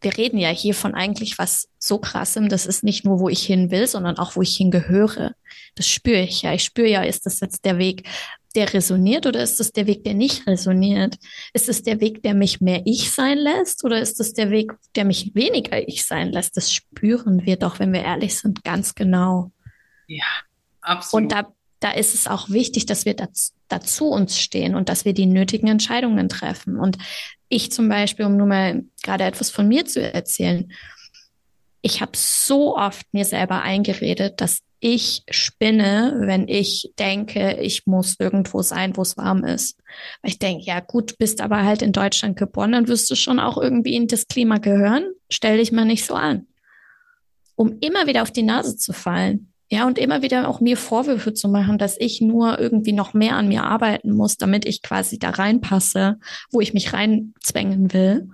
wir 0.00 0.16
reden 0.16 0.38
ja 0.38 0.48
hier 0.48 0.74
von 0.74 0.94
eigentlich 0.94 1.38
was 1.38 1.68
so 1.78 1.98
krassem. 1.98 2.48
Das 2.48 2.66
ist 2.66 2.82
nicht 2.82 3.04
nur, 3.04 3.20
wo 3.20 3.28
ich 3.28 3.44
hin 3.44 3.70
will, 3.70 3.86
sondern 3.86 4.18
auch, 4.18 4.36
wo 4.36 4.42
ich 4.42 4.56
hingehöre. 4.56 5.34
Das 5.76 5.86
spüre 5.86 6.22
ich 6.22 6.42
ja. 6.42 6.54
Ich 6.54 6.64
spüre 6.64 6.88
ja, 6.88 7.02
ist 7.02 7.26
das 7.26 7.40
jetzt 7.40 7.64
der 7.64 7.78
Weg, 7.78 8.08
der 8.54 8.72
resoniert 8.72 9.26
oder 9.26 9.42
ist 9.42 9.60
es 9.60 9.72
der 9.72 9.86
Weg, 9.86 10.04
der 10.04 10.14
nicht 10.14 10.46
resoniert? 10.46 11.16
Ist 11.52 11.68
es 11.68 11.82
der 11.82 12.00
Weg, 12.00 12.22
der 12.22 12.34
mich 12.34 12.60
mehr 12.60 12.82
ich 12.84 13.12
sein 13.12 13.38
lässt 13.38 13.84
oder 13.84 14.00
ist 14.00 14.18
es 14.20 14.32
der 14.32 14.50
Weg, 14.50 14.72
der 14.96 15.04
mich 15.04 15.34
weniger 15.34 15.86
ich 15.86 16.06
sein 16.06 16.32
lässt? 16.32 16.56
Das 16.56 16.72
spüren 16.72 17.44
wir 17.44 17.56
doch, 17.56 17.78
wenn 17.78 17.92
wir 17.92 18.02
ehrlich 18.02 18.38
sind, 18.38 18.64
ganz 18.64 18.94
genau. 18.94 19.50
Ja, 20.06 20.24
absolut. 20.80 21.24
Und 21.24 21.32
da, 21.32 21.52
da 21.80 21.90
ist 21.90 22.14
es 22.14 22.26
auch 22.26 22.50
wichtig, 22.50 22.86
dass 22.86 23.04
wir 23.04 23.14
das, 23.14 23.52
dazu 23.68 24.08
uns 24.08 24.38
stehen 24.38 24.74
und 24.74 24.88
dass 24.88 25.04
wir 25.04 25.12
die 25.12 25.26
nötigen 25.26 25.68
Entscheidungen 25.68 26.28
treffen. 26.28 26.78
Und 26.78 26.98
ich 27.48 27.72
zum 27.72 27.88
Beispiel, 27.88 28.26
um 28.26 28.36
nur 28.36 28.46
mal 28.46 28.84
gerade 29.02 29.24
etwas 29.24 29.50
von 29.50 29.68
mir 29.68 29.84
zu 29.84 30.00
erzählen, 30.00 30.72
ich 31.82 32.00
habe 32.00 32.12
so 32.14 32.76
oft 32.76 33.06
mir 33.12 33.26
selber 33.26 33.62
eingeredet, 33.62 34.40
dass 34.40 34.60
ich 34.80 35.22
spinne, 35.30 36.14
wenn 36.20 36.46
ich 36.46 36.92
denke, 36.98 37.58
ich 37.60 37.86
muss 37.86 38.16
irgendwo 38.18 38.60
sein, 38.60 38.96
wo 38.98 39.02
es 39.02 39.16
warm 39.16 39.42
ist. 39.42 39.78
Weil 40.20 40.32
ich 40.32 40.38
denke, 40.38 40.64
ja 40.64 40.80
gut, 40.80 41.16
bist 41.16 41.40
aber 41.40 41.64
halt 41.64 41.80
in 41.80 41.92
Deutschland 41.92 42.36
geboren, 42.36 42.72
dann 42.72 42.88
wirst 42.88 43.10
du 43.10 43.14
schon 43.14 43.40
auch 43.40 43.56
irgendwie 43.56 43.94
in 43.94 44.08
das 44.08 44.26
Klima 44.26 44.58
gehören. 44.58 45.06
Stell 45.30 45.56
dich 45.56 45.72
mal 45.72 45.86
nicht 45.86 46.04
so 46.04 46.14
an. 46.14 46.48
Um 47.56 47.78
immer 47.80 48.06
wieder 48.06 48.20
auf 48.20 48.30
die 48.30 48.42
Nase 48.42 48.76
zu 48.76 48.92
fallen. 48.92 49.53
Ja, 49.74 49.88
und 49.88 49.98
immer 49.98 50.22
wieder 50.22 50.46
auch 50.46 50.60
mir 50.60 50.76
Vorwürfe 50.76 51.34
zu 51.34 51.48
machen, 51.48 51.78
dass 51.78 51.96
ich 51.98 52.20
nur 52.20 52.60
irgendwie 52.60 52.92
noch 52.92 53.12
mehr 53.12 53.34
an 53.34 53.48
mir 53.48 53.64
arbeiten 53.64 54.12
muss, 54.12 54.36
damit 54.36 54.66
ich 54.66 54.82
quasi 54.82 55.18
da 55.18 55.30
reinpasse, 55.30 56.20
wo 56.52 56.60
ich 56.60 56.74
mich 56.74 56.92
reinzwängen 56.92 57.92
will. 57.92 58.28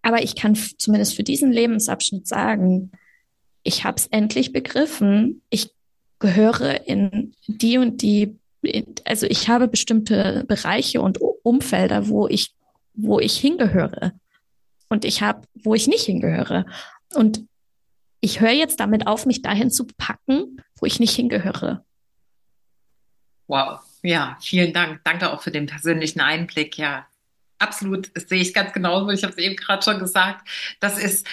Aber 0.00 0.22
ich 0.22 0.34
kann 0.34 0.54
zumindest 0.54 1.14
für 1.14 1.24
diesen 1.24 1.52
Lebensabschnitt 1.52 2.26
sagen, 2.26 2.90
ich 3.64 3.84
habe 3.84 3.98
es 3.98 4.06
endlich 4.06 4.50
begriffen. 4.50 5.42
Ich 5.50 5.74
gehöre 6.20 6.88
in 6.88 7.34
die 7.46 7.76
und 7.76 8.00
die, 8.00 8.38
also 9.04 9.26
ich 9.26 9.50
habe 9.50 9.68
bestimmte 9.68 10.46
Bereiche 10.48 11.02
und 11.02 11.18
Umfelder, 11.42 12.08
wo 12.08 12.26
ich, 12.28 12.54
wo 12.94 13.20
ich 13.20 13.36
hingehöre. 13.36 14.12
Und 14.88 15.04
ich 15.04 15.20
habe, 15.20 15.42
wo 15.52 15.74
ich 15.74 15.86
nicht 15.86 16.06
hingehöre. 16.06 16.64
Und 17.12 17.44
ich 18.20 18.40
höre 18.40 18.50
jetzt 18.50 18.80
damit 18.80 19.06
auf, 19.06 19.26
mich 19.26 19.42
dahin 19.42 19.70
zu 19.70 19.86
packen, 19.86 20.62
wo 20.80 20.86
ich 20.86 21.00
nicht 21.00 21.14
hingehöre. 21.14 21.84
Wow, 23.46 23.80
ja, 24.02 24.36
vielen 24.40 24.72
Dank. 24.72 25.02
Danke 25.04 25.32
auch 25.32 25.42
für 25.42 25.52
den 25.52 25.66
persönlichen 25.66 26.20
Einblick. 26.20 26.78
Ja, 26.78 27.06
absolut, 27.58 28.10
das 28.16 28.28
sehe 28.28 28.40
ich 28.40 28.52
ganz 28.52 28.72
genauso. 28.72 29.10
Ich 29.10 29.22
habe 29.22 29.32
es 29.32 29.38
eben 29.38 29.56
gerade 29.56 29.82
schon 29.82 29.98
gesagt. 29.98 30.48
Das 30.80 30.98
ist, 30.98 31.26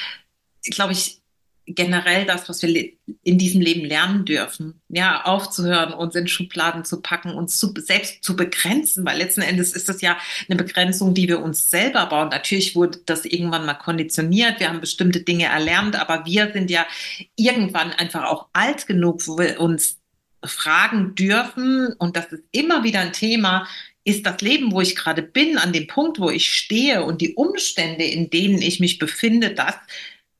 glaube 0.72 0.94
ich, 0.94 1.23
generell 1.66 2.26
das, 2.26 2.50
was 2.50 2.62
wir 2.62 2.92
in 3.24 3.38
diesem 3.38 3.62
Leben 3.62 3.86
lernen 3.86 4.26
dürfen. 4.26 4.82
Ja, 4.90 5.24
aufzuhören, 5.24 5.94
uns 5.94 6.16
in 6.16 6.28
Schubladen 6.28 6.84
zu 6.84 7.02
packen, 7.02 7.32
uns 7.32 7.58
zu, 7.58 7.74
selbst 7.78 8.24
zu 8.24 8.36
begrenzen, 8.36 9.06
weil 9.06 9.18
letzten 9.18 9.42
Endes 9.42 9.74
ist 9.74 9.88
das 9.88 10.02
ja 10.02 10.18
eine 10.50 10.58
Begrenzung, 10.58 11.14
die 11.14 11.28
wir 11.28 11.42
uns 11.42 11.70
selber 11.70 12.06
bauen. 12.08 12.30
Natürlich 12.30 12.76
wurde 12.76 13.00
das 13.06 13.26
irgendwann 13.26 13.66
mal 13.66 13.76
konditioniert. 13.76 14.60
Wir 14.60 14.70
haben 14.70 14.82
bestimmte 14.82 15.22
Dinge 15.22 15.46
erlernt, 15.46 16.00
aber 16.00 16.26
wir 16.26 16.52
sind 16.52 16.70
ja 16.70 16.86
irgendwann 17.36 17.92
einfach 17.92 18.26
auch 18.26 18.48
alt 18.54 18.86
genug, 18.88 19.26
wo 19.28 19.38
wir 19.38 19.60
uns 19.60 19.98
fragen 20.44 21.16
dürfen. 21.16 21.94
Und 21.98 22.18
das 22.18 22.28
ist 22.28 22.44
immer 22.52 22.84
wieder 22.84 23.00
ein 23.00 23.14
Thema. 23.14 23.68
Ist 24.04 24.26
das 24.26 24.42
Leben, 24.42 24.74
wo 24.74 24.82
ich 24.82 24.98
gerade 24.98 25.22
bin, 25.22 25.58
an 25.58 25.72
dem 25.72 25.88
Punkt, 25.88 26.20
wo 26.20 26.30
ich 26.30 26.52
stehe 26.52 27.04
und 27.06 27.22
die 27.22 27.36
Umstände, 27.36 28.04
in 28.04 28.30
denen 28.30 28.62
ich 28.62 28.82
mich 28.82 29.00
befinde, 29.00 29.52
das, 29.52 29.76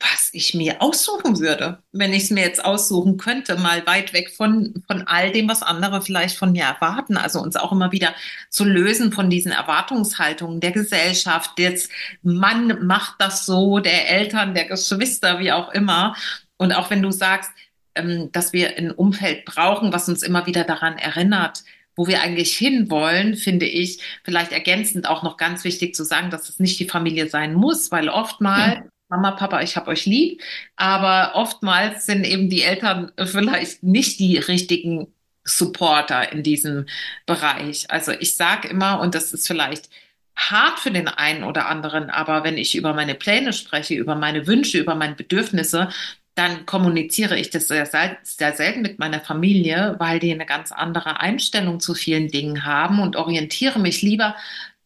was 0.04 0.30
ich 0.34 0.54
mir 0.54 0.82
aussuchen 0.82 1.40
würde, 1.40 1.82
wenn 1.94 2.12
ich 2.12 2.24
es 2.24 2.30
mir 2.30 2.44
jetzt 2.44 2.64
aussuchen 2.64 3.16
könnte, 3.18 3.56
mal 3.56 3.86
weit 3.88 4.12
weg 4.12 4.32
von, 4.36 4.84
von 4.86 5.04
all 5.08 5.32
dem, 5.32 5.48
was 5.48 5.64
andere 5.64 6.02
vielleicht 6.02 6.38
von 6.38 6.52
mir 6.52 6.66
erwarten. 6.66 7.16
Also 7.16 7.40
uns 7.40 7.56
auch 7.56 7.72
immer 7.72 7.94
wieder 7.94 8.14
zu 8.50 8.66
lösen 8.66 9.14
von 9.14 9.30
diesen 9.30 9.54
Erwartungshaltungen 9.54 10.60
der 10.60 10.72
Gesellschaft. 10.72 11.58
Jetzt 11.58 11.90
Mann 12.22 12.86
macht 12.86 13.16
das 13.20 13.46
so, 13.46 13.80
der 13.80 14.10
Eltern, 14.10 14.54
der 14.54 14.66
Geschwister, 14.66 15.40
wie 15.40 15.54
auch 15.54 15.72
immer. 15.72 16.16
Und 16.58 16.74
auch 16.74 16.90
wenn 16.90 17.02
du 17.02 17.12
sagst, 17.12 17.52
ähm, 17.96 18.30
dass 18.34 18.52
wir 18.52 18.78
ein 18.78 18.92
Umfeld 18.92 19.46
brauchen, 19.46 19.94
was 19.94 20.10
uns 20.10 20.22
immer 20.22 20.46
wieder 20.46 20.66
daran 20.66 20.98
erinnert, 20.98 21.64
wo 21.96 22.08
wir 22.08 22.22
eigentlich 22.22 22.58
hinwollen, 22.58 23.36
finde 23.36 23.68
ich 23.68 24.02
vielleicht 24.24 24.52
ergänzend 24.52 25.08
auch 25.08 25.24
noch 25.24 25.38
ganz 25.38 25.64
wichtig 25.64 25.96
zu 25.96 26.04
sagen, 26.04 26.30
dass 26.30 26.50
es 26.50 26.60
nicht 26.60 26.80
die 26.80 26.90
Familie 26.90 27.30
sein 27.30 27.54
muss, 27.54 27.90
weil 27.92 28.10
oftmals 28.10 28.80
ja 28.80 28.84
Mama, 29.10 29.32
Papa, 29.32 29.62
ich 29.62 29.76
habe 29.76 29.92
euch 29.92 30.06
lieb. 30.06 30.42
Aber 30.76 31.36
oftmals 31.36 32.06
sind 32.06 32.26
eben 32.26 32.50
die 32.50 32.64
Eltern 32.64 33.12
vielleicht 33.26 33.84
nicht 33.84 34.20
die 34.20 34.38
richtigen 34.38 35.14
Supporter 35.44 36.32
in 36.32 36.44
diesem 36.44 36.86
Bereich. 37.26 37.90
Also 37.92 38.12
ich 38.12 38.36
sage 38.36 38.68
immer, 38.70 39.00
und 39.02 39.14
das 39.16 39.34
ist 39.34 39.48
vielleicht 39.48 39.90
hart 40.36 40.80
für 40.80 40.92
den 40.92 41.08
einen 41.08 41.44
oder 41.44 41.68
anderen, 41.68 42.10
aber 42.10 42.44
wenn 42.44 42.58
ich 42.58 42.76
über 42.76 42.94
meine 42.94 43.16
Pläne 43.16 43.54
spreche, 43.54 43.94
über 43.94 44.16
meine 44.16 44.48
Wünsche, 44.48 44.80
über 44.80 44.96
meine 44.96 45.16
Bedürfnisse, 45.16 45.90
dann 46.36 46.66
kommuniziere 46.66 47.38
ich 47.38 47.52
das 47.52 47.68
sehr, 47.68 47.86
sehr 47.86 48.54
selten 48.54 48.82
mit 48.82 48.98
meiner 48.98 49.20
Familie, 49.20 49.96
weil 50.00 50.20
die 50.20 50.32
eine 50.32 50.48
ganz 50.48 50.72
andere 50.72 51.20
Einstellung 51.20 51.80
zu 51.80 51.94
vielen 51.94 52.30
Dingen 52.30 52.66
haben 52.66 53.00
und 53.00 53.16
orientiere 53.16 53.80
mich 53.80 54.02
lieber 54.02 54.36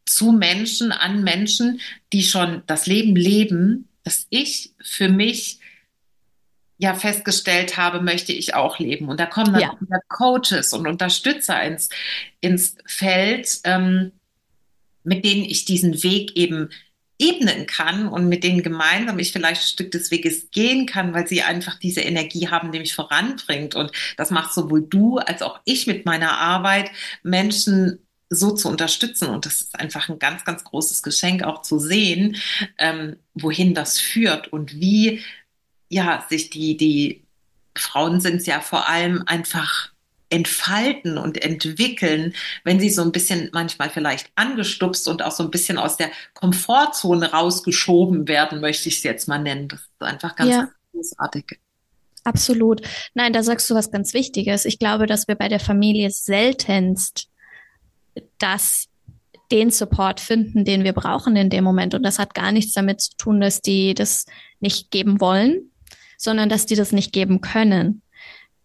zu 0.05 0.31
Menschen, 0.33 0.91
an 0.91 1.23
Menschen, 1.23 1.79
die 2.11 2.23
schon 2.23 2.63
das 2.67 2.87
Leben 2.87 3.15
leben, 3.15 3.86
das 4.07 4.25
ich 4.29 4.73
für 4.81 5.09
mich 5.09 5.59
ja 6.77 6.93
festgestellt 6.93 7.75
habe, 7.75 8.01
möchte 8.01 8.31
ich 8.31 8.53
auch 8.53 8.79
leben. 8.79 9.09
Und 9.09 9.19
da 9.19 9.25
kommen 9.25 9.51
dann 9.51 9.61
ja. 9.61 9.99
Coaches 10.07 10.71
und 10.71 10.87
Unterstützer 10.87 11.61
ins, 11.61 11.89
ins 12.39 12.77
Feld, 12.85 13.59
ähm, 13.65 14.13
mit 15.03 15.25
denen 15.25 15.43
ich 15.43 15.65
diesen 15.65 16.03
Weg 16.03 16.37
eben 16.37 16.69
ebnen 17.19 17.65
kann 17.65 18.07
und 18.07 18.29
mit 18.29 18.45
denen 18.45 18.63
gemeinsam 18.63 19.19
ich 19.19 19.33
vielleicht 19.33 19.61
ein 19.61 19.67
Stück 19.67 19.91
des 19.91 20.09
Weges 20.09 20.49
gehen 20.51 20.85
kann, 20.85 21.13
weil 21.13 21.27
sie 21.27 21.41
einfach 21.41 21.77
diese 21.77 22.01
Energie 22.01 22.47
haben, 22.47 22.71
die 22.71 22.79
mich 22.79 22.95
voranbringt. 22.95 23.75
Und 23.75 23.91
das 24.15 24.31
macht 24.31 24.53
sowohl 24.53 24.87
du 24.87 25.17
als 25.17 25.41
auch 25.41 25.59
ich 25.65 25.85
mit 25.85 26.05
meiner 26.05 26.37
Arbeit, 26.37 26.91
Menschen 27.23 28.06
so 28.29 28.51
zu 28.51 28.69
unterstützen. 28.69 29.29
Und 29.29 29.45
das 29.45 29.61
ist 29.61 29.79
einfach 29.79 30.09
ein 30.09 30.19
ganz, 30.19 30.43
ganz 30.45 30.63
großes 30.63 31.03
Geschenk, 31.03 31.43
auch 31.43 31.61
zu 31.61 31.79
sehen, 31.79 32.37
ähm, 32.77 33.17
wohin 33.33 33.73
das 33.73 33.99
führt 33.99 34.47
und 34.51 34.73
wie 34.75 35.21
ja 35.89 36.25
sich 36.29 36.49
die, 36.49 36.77
die 36.77 37.23
Frauen 37.75 38.19
sind 38.19 38.45
ja 38.45 38.59
vor 38.59 38.89
allem 38.89 39.23
einfach 39.25 39.91
entfalten 40.29 41.17
und 41.17 41.41
entwickeln, 41.41 42.33
wenn 42.65 42.79
sie 42.79 42.89
so 42.89 43.01
ein 43.01 43.13
bisschen 43.13 43.49
manchmal 43.53 43.89
vielleicht 43.89 44.29
angestupst 44.35 45.07
und 45.07 45.21
auch 45.21 45.31
so 45.31 45.43
ein 45.43 45.51
bisschen 45.51 45.77
aus 45.77 45.95
der 45.95 46.11
Komfortzone 46.33 47.31
rausgeschoben 47.31 48.27
werden, 48.27 48.59
möchte 48.59 48.89
ich 48.89 48.97
es 48.97 49.03
jetzt 49.03 49.27
mal 49.27 49.39
nennen. 49.39 49.69
Das 49.69 49.79
ist 49.79 50.01
einfach 50.01 50.35
ganz 50.35 50.51
ja. 50.51 50.69
großartig. 50.91 51.59
Absolut. 52.25 52.81
Nein, 53.13 53.31
da 53.31 53.41
sagst 53.41 53.69
du 53.69 53.75
was 53.75 53.89
ganz 53.89 54.13
Wichtiges. 54.13 54.65
Ich 54.65 54.79
glaube, 54.79 55.05
dass 55.05 55.29
wir 55.29 55.35
bei 55.35 55.47
der 55.47 55.61
Familie 55.61 56.09
seltenst 56.09 57.26
das 58.39 58.87
den 59.51 59.69
Support 59.69 60.19
finden, 60.19 60.65
den 60.65 60.83
wir 60.83 60.93
brauchen 60.93 61.35
in 61.35 61.49
dem 61.49 61.63
Moment. 61.63 61.93
Und 61.93 62.03
das 62.03 62.19
hat 62.19 62.33
gar 62.33 62.51
nichts 62.51 62.73
damit 62.73 62.99
zu 62.99 63.15
tun, 63.17 63.39
dass 63.39 63.61
die 63.61 63.93
das 63.93 64.25
nicht 64.59 64.91
geben 64.91 65.21
wollen, 65.21 65.71
sondern 66.17 66.49
dass 66.49 66.65
die 66.65 66.75
das 66.75 66.91
nicht 66.91 67.13
geben 67.13 67.41
können 67.41 68.01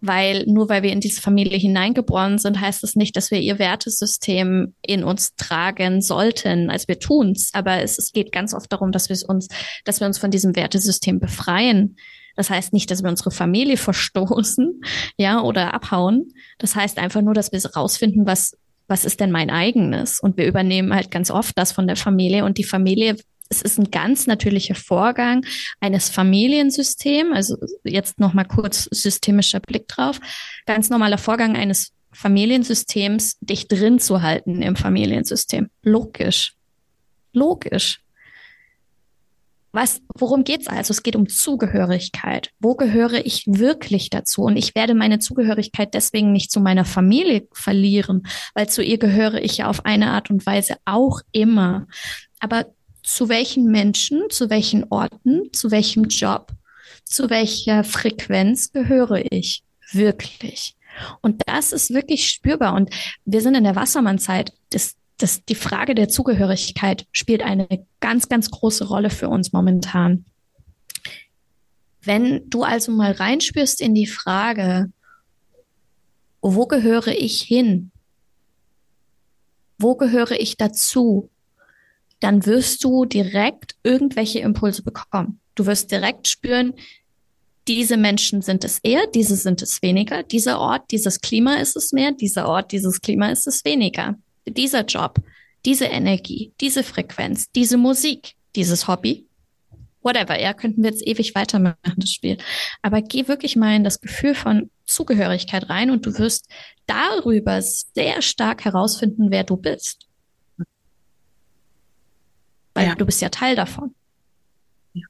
weil 0.03 0.45
nur 0.47 0.69
weil 0.69 0.83
wir 0.83 0.91
in 0.93 1.01
diese 1.01 1.23
Familie 1.23 1.57
hineingeboren 1.57 2.38
sind, 2.38 2.61
heißt 2.61 2.83
das 2.83 2.97
nicht, 2.97 3.17
dass 3.17 3.31
wir 3.31 3.38
ihr 3.38 3.61
Wertesystem 3.61 4.75
in 4.83 5.05
uns 5.05 5.37
tragen 5.37 6.03
sollten. 6.03 6.71
Also 6.71 6.88
wir 6.88 6.99
tun's, 6.99 7.51
aber 7.55 7.81
es, 7.83 7.99
es 7.99 8.12
geht 8.12 8.33
ganz 8.33 8.53
oft 8.53 8.71
darum, 8.73 8.91
dass 8.91 9.09
wir 9.09 9.17
uns, 9.29 9.47
dass 9.85 10.01
wir 10.01 10.09
uns 10.09 10.19
von 10.19 10.33
diesem 10.33 10.57
Wertesystem 10.57 11.21
befreien. 11.21 11.97
Das 12.35 12.51
heißt 12.51 12.73
nicht, 12.73 12.91
dass 12.91 13.05
wir 13.05 13.11
unsere 13.11 13.31
Familie 13.31 13.77
verstoßen, 13.79 14.81
ja, 15.17 15.41
oder 15.41 15.73
abhauen. 15.73 16.33
Das 16.59 16.75
heißt 16.75 16.99
einfach 16.99 17.23
nur, 17.23 17.35
dass 17.35 17.53
wir 17.53 17.65
rausfinden, 17.65 18.27
was 18.27 18.59
was 18.92 19.07
ist 19.07 19.20
denn 19.20 19.31
mein 19.31 19.48
eigenes? 19.48 20.20
Und 20.20 20.37
wir 20.37 20.46
übernehmen 20.46 20.94
halt 20.94 21.11
ganz 21.11 21.31
oft 21.31 21.57
das 21.57 21.72
von 21.72 21.87
der 21.87 21.96
Familie 21.96 22.44
und 22.44 22.59
die 22.59 22.64
Familie 22.64 23.16
es 23.48 23.61
ist 23.61 23.78
ein 23.78 23.90
ganz 23.90 24.26
natürlicher 24.26 24.74
Vorgang 24.74 25.44
eines 25.78 26.09
Familiensystems, 26.09 27.35
also 27.35 27.57
jetzt 27.85 28.18
nochmal 28.18 28.46
kurz 28.46 28.85
systemischer 28.90 29.61
Blick 29.61 29.88
drauf, 29.88 30.20
ganz 30.64 30.88
normaler 30.88 31.18
Vorgang 31.18 31.55
eines 31.55 31.92
Familiensystems, 32.12 33.37
dich 33.40 33.68
drin 33.68 33.98
zu 33.98 34.22
halten 34.22 34.62
im 34.62 34.74
Familiensystem. 34.74 35.68
Logisch. 35.83 36.55
Logisch. 37.35 38.00
Was, 39.73 40.03
worum 40.15 40.45
geht's 40.45 40.69
also? 40.69 40.93
Es 40.93 41.03
geht 41.03 41.17
um 41.17 41.29
Zugehörigkeit. 41.29 42.51
Wo 42.61 42.75
gehöre 42.75 43.25
ich 43.25 43.45
wirklich 43.47 44.11
dazu? 44.11 44.43
Und 44.43 44.57
ich 44.57 44.75
werde 44.75 44.95
meine 44.95 45.19
Zugehörigkeit 45.19 45.95
deswegen 45.95 46.31
nicht 46.31 46.51
zu 46.51 46.61
meiner 46.61 46.85
Familie 46.85 47.49
verlieren, 47.53 48.25
weil 48.55 48.69
zu 48.69 48.83
ihr 48.83 48.99
gehöre 48.99 49.43
ich 49.43 49.59
ja 49.59 49.69
auf 49.69 49.87
eine 49.87 50.11
Art 50.11 50.31
und 50.31 50.45
Weise 50.45 50.77
auch 50.85 51.21
immer. 51.33 51.87
Aber 52.39 52.67
zu 53.03 53.31
welchen 53.31 53.65
Menschen, 53.65 54.25
zu 54.29 54.51
welchen 54.51 54.85
Orten, 54.91 55.53
zu 55.53 55.71
welchem 55.71 56.05
Job, 56.05 56.53
zu 57.05 57.31
welcher 57.31 57.83
Frequenz 57.83 58.73
gehöre 58.73 59.25
ich 59.33 59.65
wirklich. 59.93 60.77
Und 61.21 61.43
das 61.47 61.73
ist 61.73 61.93
wirklich 61.93 62.29
spürbar. 62.29 62.75
Und 62.75 62.91
wir 63.25 63.41
sind 63.41 63.55
in 63.55 63.65
der 63.65 63.77
Wassermannzeit. 63.77 64.53
Das, 64.71 64.97
das, 65.23 65.45
die 65.45 65.55
Frage 65.55 65.95
der 65.95 66.09
Zugehörigkeit 66.09 67.07
spielt 67.13 67.43
eine 67.43 67.87
ganz, 68.01 68.29
ganz 68.29 68.51
große 68.51 68.87
Rolle 68.87 69.11
für 69.11 69.29
uns 69.29 69.53
momentan. 69.53 70.25
Wenn 72.03 72.49
du 72.51 72.63
also 72.65 72.93
mal 72.93 73.13
reinspürst 73.13 73.81
in 73.81 73.95
die 73.95 74.07
Frage, 74.07 74.91
wo 76.41 76.67
gehöre 76.67 77.09
ich 77.09 77.43
hin? 77.43 77.93
Wo 79.79 79.95
gehöre 79.95 80.33
ich 80.41 80.57
dazu? 80.57 81.31
dann 82.23 82.47
wirst 82.47 82.85
du 82.85 83.05
direkt 83.05 83.75
irgendwelche 83.83 84.39
Impulse 84.39 84.83
bekommen. 84.83 85.41
Du 85.57 85.67
wirst 85.67 85.91
direkt 85.91 86.29
spüren, 86.29 86.75
diese 87.67 87.97
Menschen 87.97 88.43
sind 88.43 88.65
es 88.65 88.79
eher, 88.83 89.07
diese 89.13 89.35
sind 89.35 89.61
es 89.61 89.83
weniger, 89.83 90.23
dieser 90.23 90.61
Ort, 90.61 90.91
dieses 90.93 91.21
Klima 91.21 91.57
ist 91.57 91.77
es 91.77 91.93
mehr, 91.93 92.13
dieser 92.13 92.49
Ort, 92.49 92.71
dieses 92.73 93.01
Klima 93.01 93.31
ist 93.31 93.47
es 93.49 93.65
weniger. 93.65 94.17
Dieser 94.46 94.85
Job, 94.85 95.18
diese 95.64 95.87
Energie, 95.87 96.52
diese 96.61 96.83
Frequenz, 96.83 97.50
diese 97.50 97.76
Musik, 97.76 98.35
dieses 98.57 98.88
Hobby, 98.88 99.26
whatever. 100.02 100.40
Ja, 100.40 100.52
könnten 100.52 100.83
wir 100.83 100.90
jetzt 100.90 101.07
ewig 101.07 101.35
weitermachen, 101.35 101.76
das 101.96 102.11
Spiel. 102.11 102.38
Aber 102.83 103.02
geh 103.02 103.28
wirklich 103.28 103.57
mal 103.57 103.74
in 103.76 103.85
das 103.85 104.00
Gefühl 104.00 104.35
von 104.35 104.70
Zugehörigkeit 104.85 105.68
rein 105.70 105.90
und 105.90 106.05
du 106.05 106.18
wirst 106.18 106.48
darüber 106.87 107.62
sehr 107.62 108.20
stark 108.22 108.64
herausfinden, 108.64 109.31
wer 109.31 109.44
du 109.44 109.57
bist. 109.57 110.09
Weil 112.74 112.88
ja. 112.88 112.94
du 112.94 113.07
bist 113.07 113.20
ja 113.20 113.28
Teil 113.28 113.55
davon. 113.55 113.94
Ja. 114.94 115.07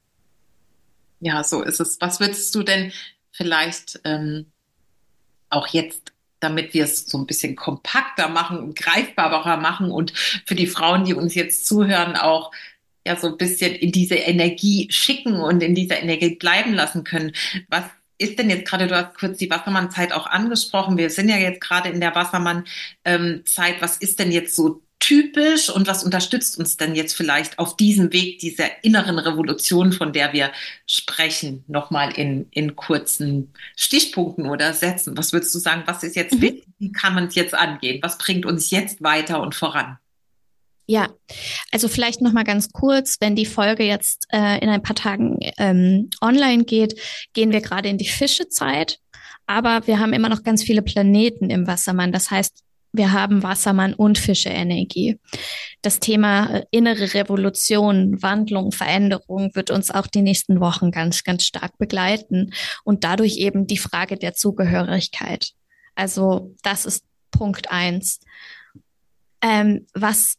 ja, 1.19 1.43
so 1.43 1.63
ist 1.63 1.79
es. 1.79 1.99
Was 1.99 2.19
würdest 2.19 2.53
du 2.55 2.63
denn 2.63 2.91
vielleicht 3.31 3.99
ähm, 4.03 4.51
auch 5.49 5.67
jetzt 5.67 6.12
damit 6.43 6.73
wir 6.73 6.83
es 6.83 7.07
so 7.07 7.17
ein 7.17 7.25
bisschen 7.25 7.55
kompakter 7.55 8.27
machen 8.27 8.73
greifbarer 8.75 9.57
machen 9.57 9.91
und 9.91 10.13
für 10.45 10.55
die 10.55 10.67
Frauen, 10.67 11.05
die 11.05 11.13
uns 11.13 11.35
jetzt 11.35 11.65
zuhören, 11.65 12.15
auch 12.15 12.51
ja 13.05 13.15
so 13.15 13.27
ein 13.27 13.37
bisschen 13.37 13.73
in 13.75 13.91
diese 13.91 14.15
Energie 14.15 14.87
schicken 14.91 15.35
und 15.35 15.61
in 15.63 15.75
dieser 15.75 16.01
Energie 16.01 16.35
bleiben 16.35 16.73
lassen 16.73 17.03
können. 17.03 17.33
Was 17.69 17.83
ist 18.17 18.39
denn 18.39 18.49
jetzt 18.49 18.67
gerade, 18.67 18.87
du 18.87 18.95
hast 18.95 19.17
kurz 19.17 19.37
die 19.37 19.49
Wassermann-Zeit 19.49 20.13
auch 20.13 20.27
angesprochen, 20.27 20.97
wir 20.97 21.09
sind 21.09 21.29
ja 21.29 21.37
jetzt 21.37 21.61
gerade 21.61 21.89
in 21.89 21.99
der 21.99 22.15
Wassermann-Zeit, 22.15 23.81
was 23.81 23.97
ist 23.97 24.19
denn 24.19 24.31
jetzt 24.31 24.55
so 24.55 24.82
typisch 25.03 25.69
und 25.69 25.85
was 25.85 26.05
unterstützt 26.05 26.57
uns 26.57 26.77
denn 26.77 26.95
jetzt 26.95 27.13
vielleicht 27.13 27.59
auf 27.59 27.75
diesem 27.75 28.13
Weg 28.13 28.39
dieser 28.39 28.85
inneren 28.85 29.19
Revolution, 29.19 29.91
von 29.91 30.13
der 30.13 30.31
wir 30.31 30.49
sprechen, 30.87 31.65
nochmal 31.67 32.13
in, 32.17 32.47
in 32.51 32.77
kurzen 32.77 33.51
Stichpunkten 33.75 34.47
oder 34.47 34.71
Sätzen? 34.71 35.17
Was 35.17 35.33
würdest 35.33 35.53
du 35.53 35.59
sagen, 35.59 35.83
was 35.85 36.03
ist 36.03 36.15
jetzt 36.15 36.35
mhm. 36.35 36.61
Wie 36.79 36.91
kann 36.93 37.15
man 37.15 37.25
es 37.25 37.35
jetzt 37.35 37.53
angehen? 37.53 37.99
Was 38.01 38.17
bringt 38.17 38.45
uns 38.45 38.71
jetzt 38.71 39.03
weiter 39.03 39.41
und 39.41 39.55
voran? 39.55 39.97
Ja, 40.85 41.09
also 41.71 41.89
vielleicht 41.89 42.21
noch 42.21 42.31
mal 42.31 42.45
ganz 42.45 42.71
kurz, 42.71 43.17
wenn 43.19 43.35
die 43.35 43.45
Folge 43.45 43.83
jetzt 43.83 44.27
äh, 44.31 44.59
in 44.59 44.69
ein 44.69 44.83
paar 44.83 44.95
Tagen 44.95 45.37
ähm, 45.57 46.11
online 46.21 46.63
geht, 46.63 46.97
gehen 47.33 47.51
wir 47.51 47.59
gerade 47.59 47.89
in 47.89 47.97
die 47.97 48.07
Fischezeit, 48.07 48.99
aber 49.47 49.85
wir 49.85 49.99
haben 49.99 50.13
immer 50.13 50.29
noch 50.29 50.43
ganz 50.43 50.63
viele 50.63 50.81
Planeten 50.81 51.49
im 51.49 51.67
Wassermann. 51.67 52.13
Das 52.13 52.31
heißt, 52.31 52.63
wir 52.93 53.11
haben 53.11 53.41
Wassermann 53.41 53.95
und 53.95 54.19
Fische-Energie. 54.19 55.19
Das 55.81 55.99
Thema 55.99 56.45
äh, 56.57 56.65
innere 56.69 57.15
Revolution, 57.15 58.21
Wandlung, 58.21 58.71
Veränderung 58.71 59.53
wird 59.55 59.71
uns 59.71 59.89
auch 59.89 60.05
die 60.05 60.21
nächsten 60.21 60.59
Wochen 60.59 60.91
ganz, 60.91 61.23
ganz 61.23 61.43
stark 61.43 61.77
begleiten 61.79 62.53
und 62.83 63.03
dadurch 63.03 63.37
eben 63.37 63.65
die 63.65 63.77
Frage 63.77 64.15
der 64.15 64.35
Zugehörigkeit. 64.35 65.49
Also 65.95 66.55
das 66.61 66.85
ist 66.85 67.03
Punkt 67.31 67.71
eins. 67.71 68.19
Ähm, 69.41 69.87
was 69.95 70.35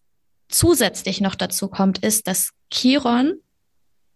zusätzlich 0.48 1.20
noch 1.20 1.34
dazu 1.34 1.68
kommt, 1.68 1.98
ist, 1.98 2.28
dass 2.28 2.50
Chiron, 2.72 3.34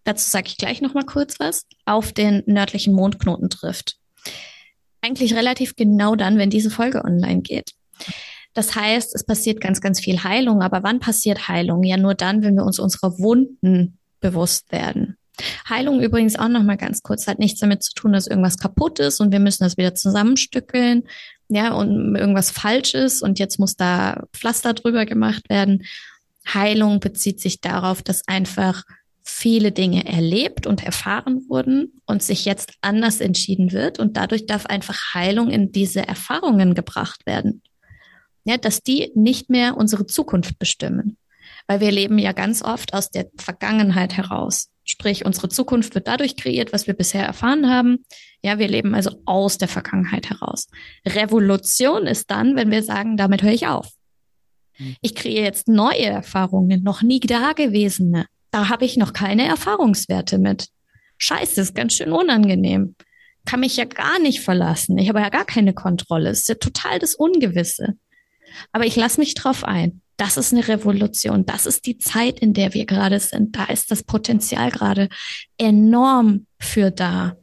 dazu 0.04 0.30
sage 0.30 0.46
ich 0.46 0.56
gleich 0.56 0.80
noch 0.80 0.94
mal 0.94 1.04
kurz 1.04 1.40
was, 1.40 1.66
auf 1.86 2.12
den 2.12 2.44
nördlichen 2.46 2.94
Mondknoten 2.94 3.50
trifft. 3.50 3.96
Eigentlich 5.00 5.34
relativ 5.34 5.74
genau 5.74 6.14
dann, 6.14 6.38
wenn 6.38 6.50
diese 6.50 6.70
Folge 6.70 7.04
online 7.04 7.42
geht. 7.42 7.72
Das 8.54 8.74
heißt, 8.74 9.14
es 9.14 9.24
passiert 9.24 9.60
ganz, 9.60 9.80
ganz 9.80 10.00
viel 10.00 10.24
Heilung. 10.24 10.62
Aber 10.62 10.82
wann 10.82 11.00
passiert 11.00 11.48
Heilung? 11.48 11.84
Ja, 11.84 11.96
nur 11.96 12.14
dann, 12.14 12.42
wenn 12.42 12.56
wir 12.56 12.64
uns 12.64 12.78
unserer 12.78 13.18
Wunden 13.18 13.98
bewusst 14.20 14.72
werden. 14.72 15.16
Heilung 15.68 16.00
übrigens 16.00 16.36
auch 16.36 16.48
noch 16.48 16.64
mal 16.64 16.76
ganz 16.76 17.02
kurz 17.02 17.28
hat 17.28 17.38
nichts 17.38 17.60
damit 17.60 17.82
zu 17.84 17.94
tun, 17.94 18.12
dass 18.12 18.26
irgendwas 18.26 18.58
kaputt 18.58 18.98
ist 18.98 19.20
und 19.20 19.30
wir 19.30 19.38
müssen 19.38 19.62
das 19.62 19.76
wieder 19.76 19.94
zusammenstückeln, 19.94 21.04
ja, 21.48 21.72
und 21.72 22.16
irgendwas 22.16 22.50
falsch 22.50 22.94
ist 22.94 23.22
und 23.22 23.38
jetzt 23.38 23.58
muss 23.58 23.76
da 23.76 24.24
Pflaster 24.32 24.74
drüber 24.74 25.06
gemacht 25.06 25.48
werden. 25.48 25.84
Heilung 26.52 26.98
bezieht 27.00 27.40
sich 27.40 27.60
darauf, 27.60 28.02
dass 28.02 28.26
einfach 28.26 28.82
viele 29.22 29.72
Dinge 29.72 30.06
erlebt 30.06 30.66
und 30.66 30.84
erfahren 30.84 31.44
wurden 31.48 32.00
und 32.06 32.22
sich 32.22 32.44
jetzt 32.44 32.72
anders 32.80 33.20
entschieden 33.20 33.72
wird 33.72 33.98
und 33.98 34.16
dadurch 34.16 34.46
darf 34.46 34.66
einfach 34.66 35.14
Heilung 35.14 35.50
in 35.50 35.70
diese 35.70 36.06
Erfahrungen 36.06 36.74
gebracht 36.74 37.26
werden 37.26 37.62
ja, 38.44 38.56
dass 38.56 38.82
die 38.82 39.12
nicht 39.14 39.50
mehr 39.50 39.76
unsere 39.76 40.06
Zukunft 40.06 40.58
bestimmen. 40.58 41.16
Weil 41.66 41.80
wir 41.80 41.92
leben 41.92 42.18
ja 42.18 42.32
ganz 42.32 42.62
oft 42.62 42.94
aus 42.94 43.10
der 43.10 43.26
Vergangenheit 43.36 44.16
heraus. 44.16 44.70
Sprich, 44.84 45.26
unsere 45.26 45.50
Zukunft 45.50 45.94
wird 45.94 46.08
dadurch 46.08 46.36
kreiert, 46.36 46.72
was 46.72 46.86
wir 46.86 46.94
bisher 46.94 47.24
erfahren 47.24 47.68
haben. 47.68 48.04
Ja, 48.42 48.58
wir 48.58 48.68
leben 48.68 48.94
also 48.94 49.10
aus 49.26 49.58
der 49.58 49.68
Vergangenheit 49.68 50.30
heraus. 50.30 50.68
Revolution 51.06 52.06
ist 52.06 52.30
dann, 52.30 52.56
wenn 52.56 52.70
wir 52.70 52.82
sagen, 52.82 53.18
damit 53.18 53.42
höre 53.42 53.52
ich 53.52 53.66
auf. 53.66 53.88
Hm. 54.78 54.96
Ich 55.02 55.14
kreiere 55.14 55.44
jetzt 55.44 55.68
neue 55.68 56.06
Erfahrungen, 56.06 56.82
noch 56.82 57.02
nie 57.02 57.20
dagewesene. 57.20 58.26
Da 58.50 58.70
habe 58.70 58.86
ich 58.86 58.96
noch 58.96 59.12
keine 59.12 59.44
Erfahrungswerte 59.46 60.38
mit. 60.38 60.68
Scheiße, 61.18 61.60
ist 61.60 61.74
ganz 61.74 61.94
schön 61.94 62.12
unangenehm. 62.12 62.94
Kann 63.44 63.60
mich 63.60 63.76
ja 63.76 63.84
gar 63.84 64.18
nicht 64.20 64.40
verlassen. 64.40 64.96
Ich 64.98 65.08
habe 65.08 65.20
ja 65.20 65.28
gar 65.28 65.44
keine 65.44 65.74
Kontrolle. 65.74 66.30
Es 66.30 66.40
ist 66.40 66.48
ja 66.48 66.54
total 66.54 66.98
das 66.98 67.14
Ungewisse. 67.14 67.98
Aber 68.72 68.86
ich 68.86 68.96
lasse 68.96 69.20
mich 69.20 69.34
drauf 69.34 69.64
ein. 69.64 70.00
Das 70.16 70.36
ist 70.36 70.52
eine 70.52 70.66
Revolution. 70.66 71.46
Das 71.46 71.66
ist 71.66 71.86
die 71.86 71.98
Zeit, 71.98 72.40
in 72.40 72.52
der 72.52 72.74
wir 72.74 72.86
gerade 72.86 73.20
sind. 73.20 73.56
Da 73.56 73.64
ist 73.66 73.90
das 73.90 74.02
Potenzial 74.02 74.70
gerade 74.70 75.08
enorm 75.58 76.46
für 76.58 76.90
da. 76.90 77.36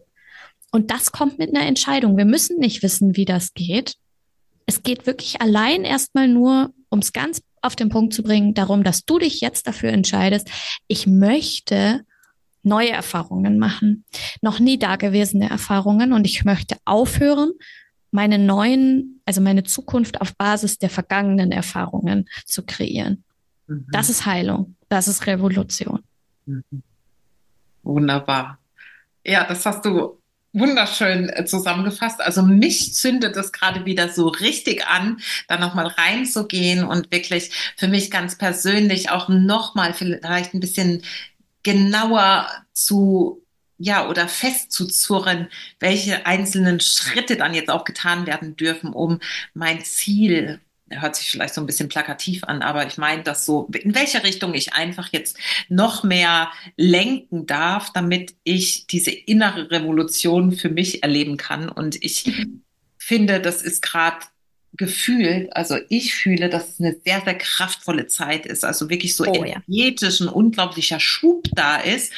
Und 0.71 0.91
das 0.91 1.13
kommt 1.13 1.39
mit 1.39 1.55
einer 1.55 1.65
Entscheidung. 1.65 2.17
Wir 2.17 2.25
müssen 2.25 2.59
nicht 2.59 2.83
wissen, 2.83 3.15
wie 3.15 3.25
das 3.25 3.53
geht. 3.53 3.95
Es 4.65 4.83
geht 4.83 5.05
wirklich 5.05 5.41
allein 5.41 5.83
erstmal 5.85 6.27
nur, 6.27 6.73
um 6.89 6.99
es 6.99 7.13
ganz 7.13 7.41
auf 7.61 7.75
den 7.75 7.89
Punkt 7.89 8.13
zu 8.13 8.23
bringen, 8.23 8.53
darum, 8.53 8.83
dass 8.83 9.05
du 9.05 9.19
dich 9.19 9.41
jetzt 9.41 9.67
dafür 9.67 9.89
entscheidest, 9.89 10.49
ich 10.87 11.07
möchte 11.07 12.01
neue 12.61 12.91
Erfahrungen 12.91 13.57
machen, 13.57 14.05
noch 14.41 14.59
nie 14.59 14.77
dagewesene 14.77 15.49
Erfahrungen 15.49 16.13
und 16.13 16.25
ich 16.25 16.43
möchte 16.45 16.77
aufhören, 16.83 17.51
meine 18.15 18.39
neuen, 18.39 19.21
also 19.25 19.41
meine 19.41 19.63
Zukunft 19.63 20.21
auf 20.21 20.35
Basis 20.35 20.79
der 20.79 20.89
vergangenen 20.89 21.51
Erfahrungen 21.51 22.27
zu 22.45 22.63
kreieren. 22.65 23.23
Mhm. 23.67 23.85
Das 23.91 24.09
ist 24.09 24.25
Heilung, 24.25 24.75
das 24.89 25.07
ist 25.07 25.27
Revolution. 25.27 26.01
Mhm. 26.45 26.63
Wunderbar. 27.83 28.57
Ja, 29.23 29.45
das 29.45 29.65
hast 29.65 29.85
du 29.85 30.19
wunderschön 30.53 31.29
äh, 31.29 31.45
zusammengefasst. 31.45 32.21
Also 32.21 32.41
mich 32.41 32.93
zündet 32.95 33.35
es 33.35 33.51
gerade 33.51 33.85
wieder 33.85 34.09
so 34.09 34.29
richtig 34.29 34.87
an, 34.87 35.19
da 35.47 35.59
nochmal 35.59 35.87
reinzugehen 35.87 36.83
und 36.83 37.11
wirklich 37.11 37.51
für 37.75 37.87
mich 37.87 38.09
ganz 38.09 38.37
persönlich 38.37 39.11
auch 39.11 39.27
nochmal 39.27 39.93
vielleicht 39.93 40.53
ein 40.53 40.61
bisschen 40.61 41.03
genauer 41.63 42.47
zu 42.73 43.44
ja, 43.77 44.07
oder 44.09 44.27
festzuzurren, 44.27 45.47
welche 45.79 46.25
einzelnen 46.25 46.79
Schritte 46.79 47.35
dann 47.35 47.53
jetzt 47.53 47.69
auch 47.69 47.83
getan 47.83 48.25
werden 48.25 48.55
dürfen, 48.55 48.93
um 48.93 49.19
mein 49.53 49.83
Ziel, 49.83 50.59
hört 50.89 51.15
sich 51.15 51.29
vielleicht 51.29 51.53
so 51.53 51.61
ein 51.61 51.67
bisschen 51.67 51.89
plakativ 51.89 52.43
an, 52.43 52.61
aber 52.61 52.85
ich 52.85 52.97
meine 52.97 53.23
das 53.23 53.45
so, 53.45 53.67
in 53.73 53.95
welche 53.95 54.23
Richtung 54.23 54.53
ich 54.53 54.73
einfach 54.73 55.09
jetzt 55.11 55.37
noch 55.67 56.03
mehr 56.03 56.51
lenken 56.77 57.47
darf, 57.47 57.91
damit 57.91 58.35
ich 58.43 58.87
diese 58.87 59.11
innere 59.11 59.71
Revolution 59.71 60.51
für 60.51 60.69
mich 60.69 61.03
erleben 61.03 61.37
kann. 61.37 61.69
Und 61.69 62.03
ich 62.03 62.31
finde, 62.97 63.41
das 63.41 63.61
ist 63.61 63.81
gerade 63.81 64.25
gefühlt, 64.77 65.55
also 65.55 65.77
ich 65.89 66.13
fühle, 66.13 66.49
dass 66.49 66.69
es 66.69 66.79
eine 66.79 66.95
sehr, 67.03 67.21
sehr 67.21 67.37
kraftvolle 67.37 68.07
Zeit 68.07 68.45
ist, 68.45 68.65
also 68.65 68.89
wirklich 68.89 69.15
so 69.15 69.25
oh, 69.25 69.33
energetisch 69.33 70.19
ja. 70.19 70.27
ein 70.27 70.33
unglaublicher 70.33 70.99
Schub 70.99 71.47
da 71.53 71.77
ist, 71.77 72.11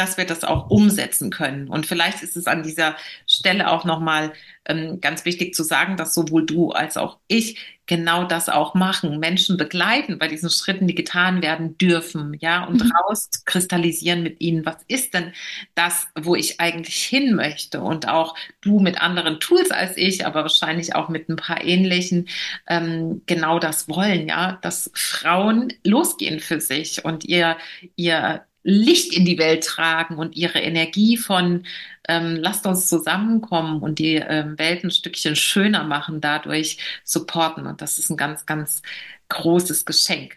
dass 0.00 0.16
wir 0.16 0.24
das 0.24 0.44
auch 0.44 0.70
umsetzen 0.70 1.30
können. 1.30 1.68
Und 1.68 1.84
vielleicht 1.84 2.22
ist 2.22 2.34
es 2.34 2.46
an 2.46 2.62
dieser 2.62 2.96
Stelle 3.26 3.70
auch 3.70 3.84
nochmal 3.84 4.32
ähm, 4.64 4.98
ganz 5.02 5.26
wichtig 5.26 5.54
zu 5.54 5.62
sagen, 5.62 5.98
dass 5.98 6.14
sowohl 6.14 6.46
du 6.46 6.70
als 6.70 6.96
auch 6.96 7.18
ich 7.28 7.58
genau 7.84 8.24
das 8.24 8.48
auch 8.48 8.74
machen, 8.74 9.18
Menschen 9.18 9.56
begleiten 9.56 10.18
bei 10.18 10.28
diesen 10.28 10.48
Schritten, 10.48 10.86
die 10.86 10.94
getan 10.94 11.42
werden 11.42 11.76
dürfen, 11.76 12.36
ja, 12.40 12.64
und 12.64 12.84
mhm. 12.84 12.92
rauskristallisieren 12.92 14.22
mit 14.22 14.40
ihnen, 14.40 14.64
was 14.64 14.76
ist 14.86 15.12
denn 15.12 15.32
das, 15.74 16.06
wo 16.18 16.34
ich 16.34 16.60
eigentlich 16.60 17.02
hin 17.02 17.34
möchte 17.34 17.80
und 17.80 18.08
auch 18.08 18.36
du 18.60 18.78
mit 18.78 19.02
anderen 19.02 19.40
Tools 19.40 19.70
als 19.70 19.96
ich, 19.96 20.24
aber 20.24 20.42
wahrscheinlich 20.42 20.94
auch 20.94 21.08
mit 21.08 21.28
ein 21.28 21.36
paar 21.36 21.64
ähnlichen, 21.64 22.28
ähm, 22.68 23.22
genau 23.26 23.58
das 23.58 23.88
wollen, 23.88 24.28
ja, 24.28 24.58
dass 24.62 24.90
Frauen 24.94 25.72
losgehen 25.84 26.40
für 26.40 26.60
sich 26.60 27.04
und 27.04 27.24
ihr, 27.24 27.56
ihr 27.96 28.46
Licht 28.62 29.14
in 29.14 29.24
die 29.24 29.38
Welt 29.38 29.64
tragen 29.64 30.16
und 30.16 30.36
ihre 30.36 30.60
Energie 30.60 31.16
von 31.16 31.64
ähm, 32.08 32.36
lasst 32.36 32.66
uns 32.66 32.88
zusammenkommen 32.88 33.80
und 33.80 33.98
die 33.98 34.16
ähm, 34.16 34.58
Welt 34.58 34.84
ein 34.84 34.90
Stückchen 34.90 35.36
schöner 35.36 35.84
machen, 35.84 36.20
dadurch 36.20 36.78
supporten. 37.04 37.66
Und 37.66 37.80
das 37.80 37.98
ist 37.98 38.10
ein 38.10 38.16
ganz, 38.16 38.46
ganz 38.46 38.82
großes 39.28 39.84
Geschenk. 39.84 40.36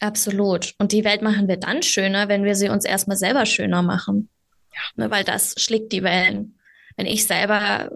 Absolut. 0.00 0.74
Und 0.78 0.92
die 0.92 1.04
Welt 1.04 1.22
machen 1.22 1.48
wir 1.48 1.56
dann 1.56 1.82
schöner, 1.82 2.28
wenn 2.28 2.44
wir 2.44 2.54
sie 2.54 2.68
uns 2.68 2.84
erstmal 2.84 3.16
selber 3.16 3.46
schöner 3.46 3.82
machen. 3.82 4.28
Ja. 4.72 5.04
Ne, 5.04 5.10
weil 5.10 5.24
das 5.24 5.54
schlägt 5.58 5.92
die 5.92 6.02
Wellen. 6.02 6.58
Wenn 6.96 7.06
ich 7.06 7.26
selber, 7.26 7.90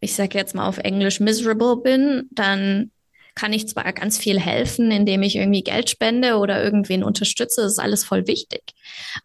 ich 0.00 0.14
sage 0.14 0.38
jetzt 0.38 0.54
mal 0.54 0.66
auf 0.66 0.78
Englisch, 0.78 1.20
miserable 1.20 1.76
bin, 1.76 2.28
dann 2.30 2.90
kann 3.34 3.52
ich 3.52 3.68
zwar 3.68 3.92
ganz 3.92 4.18
viel 4.18 4.38
helfen, 4.38 4.90
indem 4.90 5.22
ich 5.22 5.36
irgendwie 5.36 5.62
Geld 5.62 5.90
spende 5.90 6.36
oder 6.36 6.62
irgendwen 6.62 7.02
unterstütze, 7.02 7.62
das 7.62 7.72
ist 7.72 7.78
alles 7.78 8.04
voll 8.04 8.26
wichtig. 8.26 8.62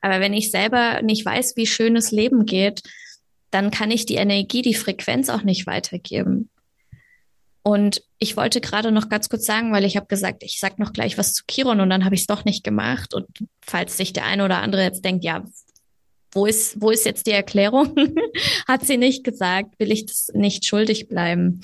Aber 0.01 0.19
wenn 0.19 0.33
ich 0.33 0.51
selber 0.51 1.01
nicht 1.01 1.25
weiß, 1.25 1.55
wie 1.55 1.67
schönes 1.67 2.11
Leben 2.11 2.45
geht, 2.45 2.81
dann 3.51 3.71
kann 3.71 3.91
ich 3.91 4.05
die 4.05 4.15
Energie, 4.15 4.61
die 4.61 4.73
Frequenz 4.73 5.29
auch 5.29 5.43
nicht 5.43 5.67
weitergeben. 5.67 6.49
Und 7.61 8.01
ich 8.17 8.37
wollte 8.37 8.61
gerade 8.61 8.91
noch 8.91 9.09
ganz 9.09 9.29
kurz 9.29 9.45
sagen, 9.45 9.71
weil 9.73 9.85
ich 9.85 9.95
habe 9.95 10.07
gesagt, 10.07 10.43
ich 10.43 10.59
sag 10.59 10.79
noch 10.79 10.93
gleich 10.93 11.17
was 11.17 11.33
zu 11.33 11.43
Kiron 11.45 11.81
und 11.81 11.89
dann 11.89 12.05
habe 12.05 12.15
ich 12.15 12.21
es 12.21 12.27
doch 12.27 12.45
nicht 12.45 12.63
gemacht. 12.63 13.13
Und 13.13 13.27
falls 13.61 13.97
sich 13.97 14.13
der 14.13 14.25
eine 14.25 14.45
oder 14.45 14.61
andere 14.61 14.83
jetzt 14.83 15.03
denkt, 15.03 15.23
ja, 15.23 15.43
wo 16.31 16.45
ist, 16.45 16.81
wo 16.81 16.91
ist 16.91 17.05
jetzt 17.05 17.27
die 17.27 17.31
Erklärung? 17.31 17.95
Hat 18.67 18.85
sie 18.85 18.97
nicht 18.97 19.23
gesagt, 19.23 19.79
will 19.79 19.91
ich 19.91 20.05
das 20.05 20.29
nicht 20.33 20.65
schuldig 20.65 21.07
bleiben. 21.07 21.61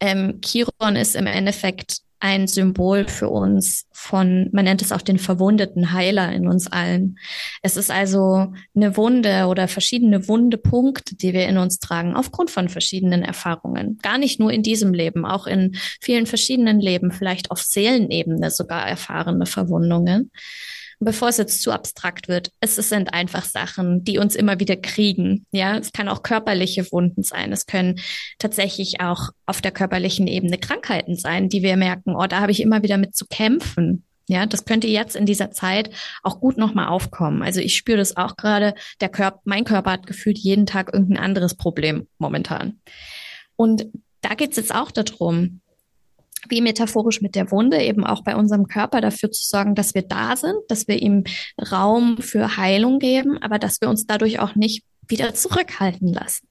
Ähm, 0.00 0.40
Chiron 0.42 0.96
ist 0.96 1.16
im 1.16 1.26
Endeffekt 1.26 2.02
ein 2.22 2.46
Symbol 2.46 3.08
für 3.08 3.28
uns 3.28 3.88
von, 3.92 4.48
man 4.52 4.64
nennt 4.64 4.80
es 4.80 4.92
auch 4.92 5.02
den 5.02 5.18
verwundeten 5.18 5.92
Heiler 5.92 6.32
in 6.32 6.46
uns 6.46 6.68
allen. 6.68 7.18
Es 7.62 7.76
ist 7.76 7.90
also 7.90 8.52
eine 8.76 8.96
Wunde 8.96 9.46
oder 9.48 9.66
verschiedene 9.66 10.28
Wundepunkte, 10.28 11.16
die 11.16 11.32
wir 11.32 11.48
in 11.48 11.58
uns 11.58 11.80
tragen, 11.80 12.14
aufgrund 12.14 12.52
von 12.52 12.68
verschiedenen 12.68 13.24
Erfahrungen. 13.24 13.98
Gar 14.02 14.18
nicht 14.18 14.38
nur 14.38 14.52
in 14.52 14.62
diesem 14.62 14.94
Leben, 14.94 15.26
auch 15.26 15.48
in 15.48 15.74
vielen 16.00 16.26
verschiedenen 16.26 16.78
Leben, 16.78 17.10
vielleicht 17.10 17.50
auf 17.50 17.60
Seelenebene 17.60 18.52
sogar 18.52 18.86
erfahrene 18.86 19.46
Verwundungen 19.46 20.30
bevor 21.04 21.28
es 21.28 21.36
jetzt 21.36 21.62
zu 21.62 21.72
abstrakt 21.72 22.28
wird, 22.28 22.50
es, 22.60 22.78
es 22.78 22.88
sind 22.88 23.12
einfach 23.14 23.44
Sachen, 23.44 24.04
die 24.04 24.18
uns 24.18 24.34
immer 24.34 24.60
wieder 24.60 24.76
kriegen. 24.76 25.46
Ja, 25.52 25.76
es 25.76 25.92
kann 25.92 26.08
auch 26.08 26.22
körperliche 26.22 26.90
Wunden 26.92 27.22
sein. 27.22 27.52
Es 27.52 27.66
können 27.66 28.00
tatsächlich 28.38 29.00
auch 29.00 29.30
auf 29.46 29.60
der 29.60 29.72
körperlichen 29.72 30.26
Ebene 30.26 30.58
Krankheiten 30.58 31.16
sein, 31.16 31.48
die 31.48 31.62
wir 31.62 31.76
merken, 31.76 32.14
oh, 32.14 32.26
da 32.26 32.40
habe 32.40 32.52
ich 32.52 32.60
immer 32.60 32.82
wieder 32.82 32.98
mit 32.98 33.16
zu 33.16 33.26
kämpfen. 33.26 34.04
Ja, 34.28 34.46
das 34.46 34.64
könnte 34.64 34.86
jetzt 34.86 35.16
in 35.16 35.26
dieser 35.26 35.50
Zeit 35.50 35.90
auch 36.22 36.40
gut 36.40 36.56
nochmal 36.56 36.88
aufkommen. 36.88 37.42
Also 37.42 37.60
ich 37.60 37.76
spüre 37.76 37.98
das 37.98 38.16
auch 38.16 38.36
gerade. 38.36 38.74
Der 39.00 39.08
Körper, 39.08 39.40
mein 39.44 39.64
Körper 39.64 39.92
hat 39.92 40.06
gefühlt 40.06 40.38
jeden 40.38 40.66
Tag 40.66 40.92
irgendein 40.92 41.22
anderes 41.22 41.56
Problem 41.56 42.06
momentan. 42.18 42.80
Und 43.56 43.86
da 44.20 44.34
geht 44.34 44.52
es 44.52 44.56
jetzt 44.56 44.74
auch 44.74 44.90
darum, 44.90 45.60
wie 46.48 46.60
metaphorisch 46.60 47.20
mit 47.20 47.34
der 47.34 47.50
Wunde, 47.50 47.82
eben 47.82 48.04
auch 48.04 48.22
bei 48.22 48.36
unserem 48.36 48.66
Körper 48.66 49.00
dafür 49.00 49.30
zu 49.30 49.44
sorgen, 49.44 49.74
dass 49.74 49.94
wir 49.94 50.02
da 50.02 50.36
sind, 50.36 50.56
dass 50.68 50.88
wir 50.88 51.00
ihm 51.00 51.24
Raum 51.70 52.18
für 52.18 52.56
Heilung 52.56 52.98
geben, 52.98 53.38
aber 53.38 53.58
dass 53.58 53.80
wir 53.80 53.88
uns 53.88 54.06
dadurch 54.06 54.40
auch 54.40 54.54
nicht 54.54 54.84
wieder 55.06 55.34
zurückhalten 55.34 56.12
lassen. 56.12 56.48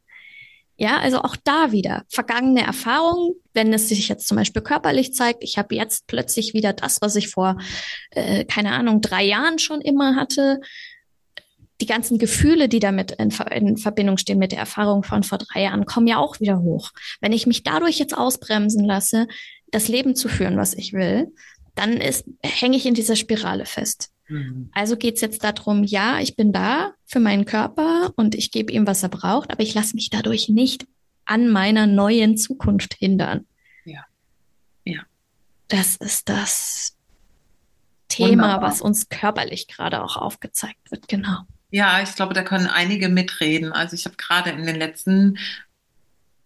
Ja, 0.77 0.97
also 0.97 1.19
auch 1.19 1.35
da 1.35 1.71
wieder 1.71 2.05
vergangene 2.09 2.65
Erfahrungen, 2.65 3.35
wenn 3.53 3.71
es 3.71 3.89
sich 3.89 4.07
jetzt 4.07 4.27
zum 4.27 4.37
Beispiel 4.37 4.63
körperlich 4.63 5.13
zeigt, 5.13 5.43
ich 5.43 5.59
habe 5.59 5.75
jetzt 5.75 6.07
plötzlich 6.07 6.55
wieder 6.55 6.73
das, 6.73 7.01
was 7.01 7.15
ich 7.15 7.29
vor, 7.29 7.57
äh, 8.09 8.45
keine 8.45 8.71
Ahnung, 8.71 8.99
drei 8.99 9.23
Jahren 9.23 9.59
schon 9.59 9.81
immer 9.81 10.15
hatte, 10.15 10.59
die 11.81 11.85
ganzen 11.85 12.17
Gefühle, 12.17 12.69
die 12.69 12.79
damit 12.79 13.11
in, 13.11 13.31
in, 13.51 13.77
Verbindung 13.77 14.17
stehen 14.17 14.37
mit 14.37 14.51
der 14.51 14.59
Erfahrung 14.59 15.03
von 15.03 15.23
vor 15.23 15.39
drei 15.39 15.63
Jahren, 15.63 15.85
kommen 15.85 16.07
ja 16.07 16.17
auch 16.17 16.39
wieder 16.39 16.61
hoch. 16.61 16.91
Wenn 17.19 17.33
ich 17.33 17.47
mich 17.47 17.63
dadurch 17.63 17.99
jetzt 17.99 18.15
ausbremsen 18.15 18.85
lasse, 18.85 19.27
das 19.71 19.87
Leben 19.87 20.15
zu 20.15 20.27
führen, 20.27 20.57
was 20.57 20.73
ich 20.73 20.93
will, 20.93 21.33
dann 21.75 21.93
ist, 21.93 22.25
hänge 22.43 22.77
ich 22.77 22.85
in 22.85 22.93
dieser 22.93 23.15
Spirale 23.15 23.65
fest. 23.65 24.11
Mhm. 24.27 24.69
Also 24.73 24.97
geht 24.97 25.15
es 25.15 25.21
jetzt 25.21 25.43
darum, 25.43 25.83
ja, 25.83 26.19
ich 26.19 26.35
bin 26.35 26.51
da 26.53 26.93
für 27.05 27.19
meinen 27.19 27.45
Körper 27.45 28.13
und 28.15 28.35
ich 28.35 28.51
gebe 28.51 28.71
ihm, 28.71 28.87
was 28.87 29.03
er 29.03 29.09
braucht, 29.09 29.51
aber 29.51 29.63
ich 29.63 29.73
lasse 29.73 29.95
mich 29.95 30.09
dadurch 30.09 30.49
nicht 30.49 30.85
an 31.25 31.49
meiner 31.49 31.87
neuen 31.87 32.37
Zukunft 32.37 32.93
hindern. 32.93 33.45
Ja. 33.85 34.05
Ja. 34.85 35.01
Das 35.67 35.95
ist 35.95 36.29
das 36.29 36.97
Thema, 38.07 38.43
Wunderbar. 38.43 38.61
was 38.61 38.81
uns 38.81 39.07
körperlich 39.07 39.67
gerade 39.67 40.03
auch 40.03 40.17
aufgezeigt 40.17 40.91
wird, 40.91 41.07
genau. 41.07 41.43
Ja, 41.69 42.01
ich 42.01 42.13
glaube, 42.15 42.33
da 42.33 42.43
können 42.43 42.67
einige 42.67 43.07
mitreden. 43.07 43.71
Also 43.71 43.95
ich 43.95 44.05
habe 44.05 44.17
gerade 44.17 44.49
in 44.49 44.65
den 44.65 44.75
letzten 44.75 45.37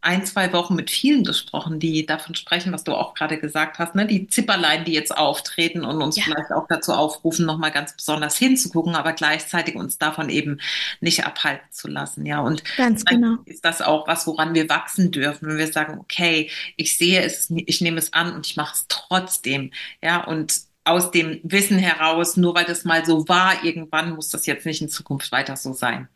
ein, 0.06 0.24
zwei 0.24 0.54
Wochen 0.54 0.76
mit 0.76 0.92
vielen 0.92 1.24
gesprochen, 1.24 1.80
die 1.80 2.06
davon 2.06 2.36
sprechen, 2.36 2.72
was 2.72 2.84
du 2.84 2.94
auch 2.94 3.16
gerade 3.16 3.40
gesagt 3.40 3.80
hast, 3.80 3.96
ne? 3.96 4.06
die 4.06 4.28
Zipperlein, 4.28 4.86
die 4.86 4.94
jetzt 4.94 5.16
auftreten 5.18 5.84
und 5.84 6.00
uns 6.00 6.16
ja. 6.16 6.24
vielleicht 6.24 6.52
auch 6.52 6.68
dazu 6.70 6.94
aufrufen, 6.94 7.46
nochmal 7.46 7.72
ganz 7.72 7.96
besonders 7.96 8.38
hinzugucken, 8.38 8.96
aber 8.96 9.14
gleichzeitig 9.14 9.76
uns 9.76 9.98
davon 9.98 10.30
eben 10.30 10.60
nicht 11.02 11.26
abhalten 11.26 11.66
zu 11.72 11.88
lassen. 11.88 12.26
Ja, 12.28 12.42
und 12.42 12.64
ganz 12.78 13.04
genau. 13.04 13.38
ist 13.46 13.66
das 13.66 13.82
auch 13.82 14.08
was, 14.08 14.28
woran 14.28 14.54
wir 14.54 14.70
wachsen 14.70 15.10
dürfen, 15.10 15.50
wenn 15.50 15.58
wir 15.58 15.72
sagen, 15.72 15.98
okay, 16.00 16.52
ich 16.78 16.96
sehe 16.98 17.24
es, 17.24 17.50
ich 17.50 17.82
nehme 17.82 17.98
es 17.98 18.14
an 18.14 18.34
und 18.34 18.46
ich 18.46 18.56
mache 18.56 18.76
es 18.76 18.86
trotzdem. 18.88 19.72
Ja, 20.04 20.24
und 20.24 20.62
aus 20.84 21.10
dem 21.10 21.40
Wissen 21.42 21.80
heraus, 21.80 22.38
nur 22.38 22.54
weil 22.54 22.66
das 22.66 22.86
mal 22.86 23.04
so 23.04 23.28
war, 23.28 23.64
irgendwann 23.64 24.14
muss 24.14 24.30
das 24.30 24.46
jetzt 24.46 24.68
nicht 24.68 24.84
in 24.84 24.90
Zukunft 24.90 25.32
weiter 25.32 25.58
so 25.58 25.74
sein. 25.74 26.10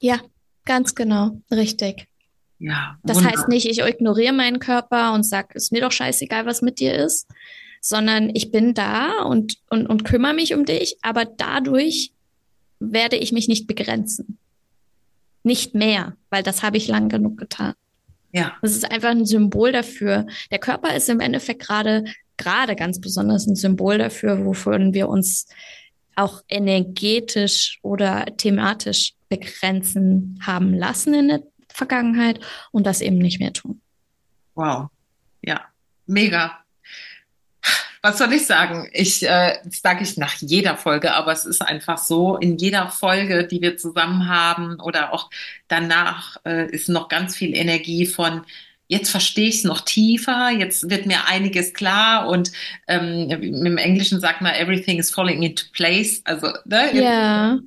Ja, 0.00 0.18
ganz 0.64 0.96
genau, 0.96 1.40
richtig. 1.52 2.09
Ja. 2.60 2.98
Das 3.02 3.16
wunderbar. 3.16 3.38
heißt 3.38 3.48
nicht, 3.48 3.66
ich 3.66 3.80
ignoriere 3.80 4.34
meinen 4.34 4.60
Körper 4.60 5.14
und 5.14 5.24
sage, 5.24 5.54
ist 5.54 5.72
mir 5.72 5.80
doch 5.80 5.92
scheißegal, 5.92 6.46
was 6.46 6.62
mit 6.62 6.78
dir 6.78 6.94
ist, 6.94 7.26
sondern 7.80 8.30
ich 8.34 8.52
bin 8.52 8.74
da 8.74 9.22
und, 9.22 9.56
und, 9.70 9.86
und 9.86 10.04
kümmere 10.04 10.34
mich 10.34 10.54
um 10.54 10.66
dich, 10.66 10.98
aber 11.02 11.24
dadurch 11.24 12.12
werde 12.78 13.16
ich 13.16 13.32
mich 13.32 13.48
nicht 13.48 13.66
begrenzen. 13.66 14.38
Nicht 15.42 15.74
mehr, 15.74 16.16
weil 16.28 16.42
das 16.42 16.62
habe 16.62 16.76
ich 16.76 16.86
lang 16.86 17.08
genug 17.08 17.38
getan. 17.38 17.72
Ja. 18.32 18.56
Das 18.60 18.72
ist 18.72 18.90
einfach 18.90 19.10
ein 19.10 19.26
Symbol 19.26 19.72
dafür. 19.72 20.26
Der 20.50 20.58
Körper 20.58 20.94
ist 20.94 21.08
im 21.08 21.20
Endeffekt 21.20 21.62
gerade, 21.62 22.04
gerade 22.36 22.76
ganz 22.76 23.00
besonders 23.00 23.46
ein 23.46 23.56
Symbol 23.56 23.96
dafür, 23.96 24.44
wovon 24.44 24.92
wir 24.92 25.08
uns 25.08 25.46
auch 26.14 26.42
energetisch 26.48 27.78
oder 27.82 28.26
thematisch 28.36 29.14
begrenzen 29.30 30.38
haben 30.42 30.74
lassen 30.74 31.14
in 31.14 31.28
der 31.28 31.42
Vergangenheit 31.72 32.40
und 32.70 32.86
das 32.86 33.00
eben 33.00 33.18
nicht 33.18 33.40
mehr 33.40 33.52
tun. 33.52 33.80
Wow. 34.54 34.88
Ja, 35.42 35.62
mega. 36.06 36.58
Was 38.02 38.16
soll 38.16 38.32
ich 38.32 38.46
sagen? 38.46 38.88
Ich, 38.92 39.22
äh, 39.22 39.58
das 39.62 39.82
sage 39.82 40.02
ich 40.02 40.16
nach 40.16 40.34
jeder 40.36 40.76
Folge, 40.76 41.12
aber 41.12 41.32
es 41.32 41.44
ist 41.44 41.60
einfach 41.60 41.98
so, 41.98 42.36
in 42.38 42.56
jeder 42.56 42.88
Folge, 42.88 43.46
die 43.46 43.60
wir 43.60 43.76
zusammen 43.76 44.28
haben 44.28 44.80
oder 44.80 45.12
auch 45.12 45.28
danach, 45.68 46.38
äh, 46.46 46.70
ist 46.70 46.88
noch 46.88 47.08
ganz 47.08 47.36
viel 47.36 47.54
Energie 47.54 48.06
von, 48.06 48.42
jetzt 48.88 49.10
verstehe 49.10 49.48
ich 49.48 49.56
es 49.56 49.64
noch 49.64 49.82
tiefer, 49.82 50.50
jetzt 50.50 50.88
wird 50.88 51.04
mir 51.04 51.26
einiges 51.26 51.74
klar 51.74 52.26
und 52.26 52.50
ähm, 52.88 53.30
im 53.30 53.76
Englischen 53.76 54.18
sagt 54.18 54.40
man, 54.40 54.54
everything 54.54 54.98
is 54.98 55.10
falling 55.10 55.42
into 55.42 55.64
place. 55.74 56.22
Also, 56.24 56.48
ne? 56.64 56.94
Ja 56.94 57.58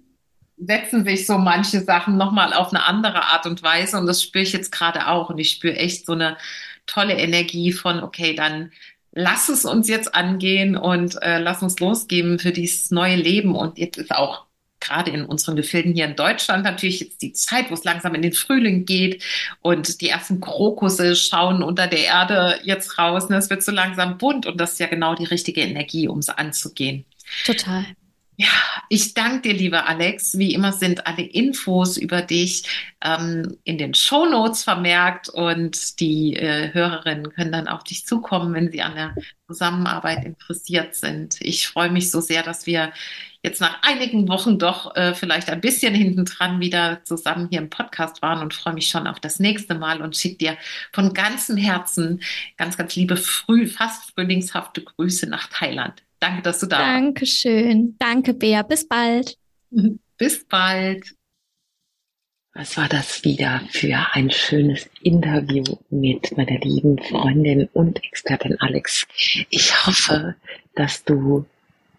setzen 0.58 1.04
sich 1.04 1.26
so 1.26 1.38
manche 1.38 1.82
Sachen 1.82 2.18
nochmal 2.18 2.54
auf 2.54 2.70
eine 2.70 2.86
andere 2.86 3.24
Art 3.24 3.46
und 3.46 3.64
Weise 3.64 3.98
und 3.98 4.06
das 4.06 4.24
spüre 4.24 4.44
ich 4.44 4.54
jetzt 4.54 4.72
gerade 4.72 5.08
auch 5.08 5.30
und 5.30 5.40
ich 5.40 5.52
spüre 5.52 5.76
echt 5.76 6.06
so 6.06 6.14
eine 6.14 6.38
tolle 6.86 7.18
Energie 7.18 7.72
von, 7.72 8.04
okay, 8.04 8.36
dann 8.36 8.72
lass 9.12 9.50
es 9.50 9.66
uns 9.66 9.88
jetzt 9.88 10.14
angehen 10.16 10.76
und 10.76 11.22
äh, 11.22 11.40
lass 11.40 11.62
uns 11.62 11.80
losgeben 11.80 12.40
für 12.40 12.52
dieses 12.52 12.92
neue 12.92 13.16
Leben 13.16 13.56
und 13.56 13.78
jetzt 13.78 13.98
ist 13.98 14.12
auch 14.12 14.46
gerade 14.80 15.12
in 15.12 15.26
unseren 15.26 15.56
Gefilden 15.56 15.94
hier 15.94 16.06
in 16.06 16.16
Deutschland 16.16 16.66
natürlich 16.66 17.00
jetzt 17.00 17.22
die 17.22 17.32
Zeit, 17.32 17.70
wo 17.70 17.74
es 17.74 17.86
langsam 17.86 18.16
in 18.16 18.22
den 18.22 18.34
Frühling 18.34 18.86
geht 18.86 19.24
und 19.62 20.02
die 20.02 20.10
ersten 20.10 20.42
Krokusse 20.42 21.16
schauen 21.16 21.64
unter 21.64 21.88
der 21.88 22.04
Erde 22.04 22.60
jetzt 22.64 22.98
raus. 22.98 23.30
Ne? 23.30 23.38
Es 23.38 23.50
wird 23.50 23.64
so 23.64 23.72
langsam 23.72 24.18
bunt 24.18 24.46
und 24.46 24.60
das 24.60 24.74
ist 24.74 24.80
ja 24.80 24.88
genau 24.88 25.16
die 25.16 25.24
richtige 25.24 25.62
Energie, 25.62 26.08
um 26.08 26.20
es 26.20 26.30
anzugehen. 26.30 27.06
Total. 27.46 27.86
Ja, 28.36 28.48
ich 28.90 29.14
danke 29.14 29.50
dir, 29.50 29.54
lieber 29.54 29.88
Alex. 29.88 30.38
Wie 30.40 30.54
immer 30.54 30.74
sind 30.74 31.06
alle 31.06 31.22
Infos 31.22 31.98
über 31.98 32.24
dich 32.24 32.64
ähm, 33.02 33.58
in 33.64 33.78
den 33.78 33.94
Show 33.94 34.26
Notes 34.26 34.64
vermerkt 34.64 35.30
und 35.30 36.00
die 36.00 36.36
äh, 36.36 36.74
Hörerinnen 36.74 37.32
können 37.32 37.52
dann 37.52 37.68
auf 37.68 37.84
dich 37.84 38.08
zukommen, 38.08 38.56
wenn 38.56 38.72
sie 38.72 38.82
an 38.82 38.96
der 38.96 39.16
Zusammenarbeit 39.48 40.26
interessiert 40.26 40.96
sind. 40.96 41.40
Ich 41.42 41.68
freue 41.68 41.92
mich 41.92 42.10
so 42.10 42.22
sehr, 42.22 42.42
dass 42.42 42.66
wir 42.66 42.92
jetzt 43.44 43.62
nach 43.62 43.84
einigen 43.84 44.28
Wochen 44.28 44.58
doch 44.58 44.96
äh, 44.96 45.14
vielleicht 45.14 45.50
ein 45.50 45.62
bisschen 45.62 45.94
hintendran 45.94 46.60
wieder 46.60 47.04
zusammen 47.04 47.50
hier 47.52 47.60
im 47.60 47.70
Podcast 47.70 48.22
waren 48.24 48.42
und 48.42 48.56
freue 48.56 48.74
mich 48.74 48.88
schon 48.88 49.06
auf 49.06 49.20
das 49.20 49.40
nächste 49.40 49.76
Mal 49.76 50.02
und 50.02 50.18
schicke 50.18 50.38
dir 50.38 50.58
von 50.92 51.14
ganzem 51.14 51.58
Herzen 51.58 52.24
ganz, 52.58 52.78
ganz 52.78 52.96
liebe, 52.96 53.16
früh, 53.16 53.68
fast 53.68 54.12
frühlingshafte 54.12 54.82
Grüße 54.84 55.28
nach 55.28 55.48
Thailand. 55.48 56.02
Danke, 56.24 56.42
dass 56.42 56.60
du 56.60 56.68
da 56.68 56.80
warst. 56.80 56.90
Dankeschön. 56.90 57.96
Danke, 58.00 58.34
Bea. 58.34 58.62
Bis 58.62 58.88
bald. 58.88 59.38
Bis 60.18 60.48
bald. 60.48 61.04
Was 62.54 62.78
war 62.78 62.88
das 62.88 63.26
wieder 63.26 63.62
für 63.72 63.98
ein 64.14 64.32
schönes 64.32 64.90
Interview 65.02 65.64
mit 65.90 66.38
meiner 66.38 66.60
lieben 66.60 66.98
Freundin 67.00 67.68
und 67.74 68.02
Expertin 68.06 68.56
Alex. 68.62 69.06
Ich 69.50 69.86
hoffe, 69.86 70.36
dass 70.76 71.04
du 71.04 71.46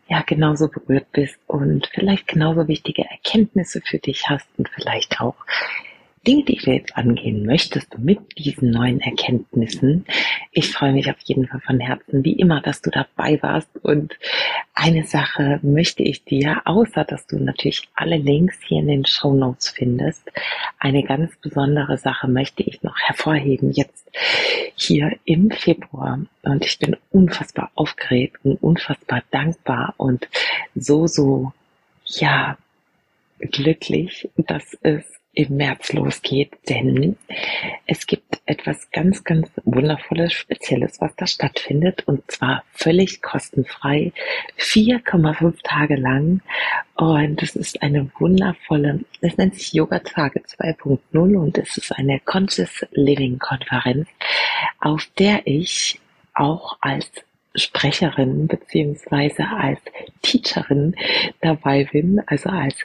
ja 0.09 0.23
genauso 0.23 0.69
berührt 0.69 1.13
bist 1.13 1.37
und 1.47 1.91
vielleicht 1.93 2.27
genauso 2.27 2.67
wichtige 2.67 3.05
Erkenntnisse 3.05 3.83
für 3.85 3.99
dich 3.99 4.29
hast 4.29 4.47
und 4.57 4.71
vielleicht 4.71 5.21
auch 5.21 5.37
Dinge, 6.27 6.45
die 6.45 6.57
du 6.57 6.73
jetzt 6.73 6.97
angehen 6.97 7.45
möchtest 7.45 7.99
mit 7.99 8.19
diesen 8.39 8.71
neuen 8.71 9.01
Erkenntnissen. 9.01 10.07
Ich 10.53 10.73
freue 10.73 10.93
mich 10.93 11.11
auf 11.11 11.19
jeden 11.25 11.47
Fall 11.47 11.61
von 11.61 11.81
Herzen, 11.81 12.25
wie 12.25 12.33
immer, 12.33 12.61
dass 12.61 12.81
du 12.83 12.91
dabei 12.91 13.41
warst. 13.43 13.69
Und 13.83 14.19
eine 14.75 15.05
Sache 15.05 15.61
möchte 15.63 16.03
ich 16.03 16.25
dir, 16.25 16.63
außer 16.65 17.05
dass 17.05 17.27
du 17.27 17.39
natürlich 17.39 17.89
alle 17.95 18.17
Links 18.17 18.59
hier 18.67 18.81
in 18.81 18.89
den 18.89 19.05
Show 19.05 19.35
Notes 19.35 19.69
findest, 19.69 20.31
eine 20.79 21.03
ganz 21.03 21.37
besondere 21.37 21.99
Sache 21.99 22.29
möchte 22.29 22.63
ich 22.63 22.83
noch 22.83 22.97
hervorheben 22.99 23.73
jetzt 23.73 24.11
hier 24.75 25.17
im 25.25 25.51
Februar. 25.51 26.21
Und 26.43 26.65
ich 26.65 26.79
bin 26.79 26.97
unfassbar 27.11 27.71
aufgeregt 27.75 28.39
und 28.45 28.63
unfassbar 28.63 29.23
dankbar 29.31 29.95
und 29.97 30.29
so, 30.75 31.07
so, 31.07 31.53
ja, 32.07 32.57
glücklich, 33.39 34.29
dass 34.37 34.77
es 34.83 35.05
im 35.35 35.57
März 35.57 35.93
losgeht, 35.93 36.53
denn 36.69 37.17
es 37.87 38.07
gibt 38.07 38.41
etwas 38.47 38.91
ganz, 38.91 39.25
ganz 39.25 39.51
Wundervolles, 39.65 40.33
Spezielles, 40.33 41.01
was 41.01 41.15
da 41.17 41.27
stattfindet 41.27 42.07
und 42.07 42.31
zwar 42.31 42.65
völlig 42.73 43.23
kostenfrei, 43.23 44.13
4,5 44.59 45.63
Tage 45.63 45.97
lang. 45.97 46.41
Und 46.97 47.43
es 47.43 47.57
ist 47.57 47.83
eine 47.83 48.11
wundervolle, 48.19 49.01
es 49.21 49.37
nennt 49.37 49.57
sich 49.57 49.73
Yoga 49.73 49.99
Tage 49.99 50.41
2.0 50.41 50.99
und 51.13 51.59
es 51.59 51.77
ist 51.77 51.93
eine 51.93 52.21
Conscious 52.21 52.87
Living 52.93 53.39
Konferenz, 53.39 54.09
auf 54.81 55.07
der 55.19 55.47
ich 55.47 56.01
auch 56.35 56.79
als 56.81 57.11
Sprecherin 57.57 58.47
beziehungsweise 58.49 59.47
als 59.49 59.81
Teacherin 60.23 60.95
dabei 61.41 61.85
bin, 61.85 62.21
also 62.27 62.51
als 62.51 62.77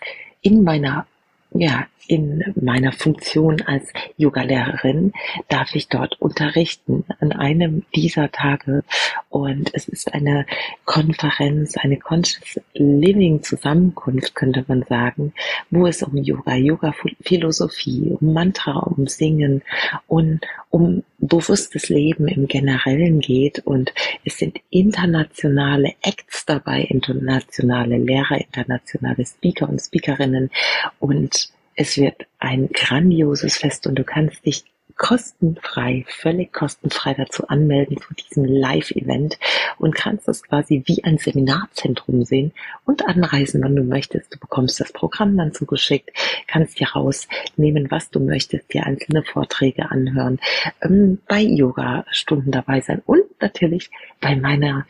in 0.41 0.63
meiner 0.63 1.07
ja, 1.51 1.87
in 2.09 2.43
meiner 2.59 2.91
Funktion 2.91 3.61
als 3.61 3.93
Yogalehrerin 4.17 5.13
darf 5.47 5.75
ich 5.75 5.89
dort 5.89 6.19
unterrichten 6.19 7.05
an 7.19 7.31
einem 7.31 7.85
dieser 7.95 8.31
Tage. 8.31 8.83
Und 9.29 9.69
es 9.75 9.87
ist 9.87 10.11
eine 10.11 10.47
Konferenz, 10.85 11.77
eine 11.77 11.97
Conscious 11.97 12.59
Living 12.73 13.43
Zusammenkunft, 13.43 14.33
könnte 14.33 14.65
man 14.67 14.83
sagen, 14.89 15.33
wo 15.69 15.85
es 15.85 16.01
um 16.01 16.17
Yoga, 16.17 16.55
Yoga-Philosophie, 16.55 18.17
um 18.19 18.33
Mantra, 18.33 18.79
um 18.79 19.05
Singen 19.05 19.61
und 20.07 20.41
um 20.71 21.03
bewusstes 21.19 21.89
Leben 21.89 22.27
im 22.27 22.47
Generellen 22.47 23.19
geht. 23.19 23.59
Und 23.59 23.93
es 24.25 24.39
sind 24.39 24.59
internationale 24.71 25.93
Acts 26.01 26.45
dabei, 26.45 26.81
internationale 26.81 27.97
Lehrer, 27.97 28.39
internationale 28.39 29.25
Speaker 29.25 29.69
und 29.69 29.79
Speakerinnen 29.79 30.49
und 30.97 31.38
es 31.79 31.97
wird 31.97 32.27
ein 32.39 32.67
grandioses 32.73 33.55
Fest 33.55 33.87
und 33.87 33.95
du 33.95 34.03
kannst 34.03 34.45
dich 34.45 34.65
kostenfrei, 34.97 36.03
völlig 36.09 36.51
kostenfrei 36.51 37.13
dazu 37.13 37.47
anmelden 37.47 37.95
zu 38.01 38.13
diesem 38.13 38.43
Live-Event 38.43 39.39
und 39.77 39.95
kannst 39.95 40.27
es 40.27 40.43
quasi 40.43 40.83
wie 40.87 41.05
ein 41.05 41.17
Seminarzentrum 41.17 42.25
sehen 42.25 42.51
und 42.83 43.07
anreisen, 43.07 43.63
wann 43.63 43.77
du 43.77 43.83
möchtest. 43.83 44.35
Du 44.35 44.39
bekommst 44.39 44.81
das 44.81 44.91
Programm 44.91 45.37
dann 45.37 45.53
zugeschickt, 45.53 46.09
kannst 46.47 46.81
dir 46.81 46.89
rausnehmen, 46.89 47.89
was 47.89 48.09
du 48.09 48.19
möchtest, 48.19 48.73
dir 48.73 48.85
einzelne 48.85 49.23
Vorträge 49.23 49.89
anhören, 49.89 50.39
ähm, 50.81 51.19
bei 51.29 51.39
Yoga-Stunden 51.39 52.51
dabei 52.51 52.81
sein 52.81 53.01
und 53.05 53.23
natürlich 53.39 53.89
bei 54.19 54.35
meiner 54.35 54.85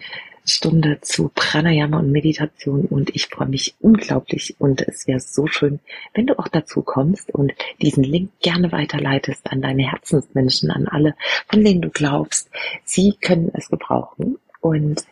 Stunde 0.50 1.00
zu 1.02 1.32
Pranayama 1.34 2.00
und 2.00 2.12
Meditation 2.12 2.86
und 2.86 3.16
ich 3.16 3.28
freue 3.28 3.48
mich 3.48 3.76
unglaublich 3.80 4.56
und 4.60 4.82
es 4.82 5.08
wäre 5.08 5.20
so 5.20 5.48
schön, 5.48 5.80
wenn 6.14 6.28
du 6.28 6.38
auch 6.38 6.48
dazu 6.48 6.82
kommst 6.82 7.34
und 7.34 7.54
diesen 7.82 8.04
Link 8.04 8.32
gerne 8.42 8.72
weiterleitest 8.72 9.50
an 9.52 9.62
deine 9.62 9.90
Herzensmenschen, 9.90 10.72
an 10.72 10.88
alle, 10.88 11.16
von 11.48 11.64
denen 11.64 11.82
du 11.82 11.90
glaubst, 11.90 12.50
sie 12.84 13.14
können 13.22 13.52
es 13.54 13.70
gebrauchen. 13.70 14.38
Und 14.62 15.06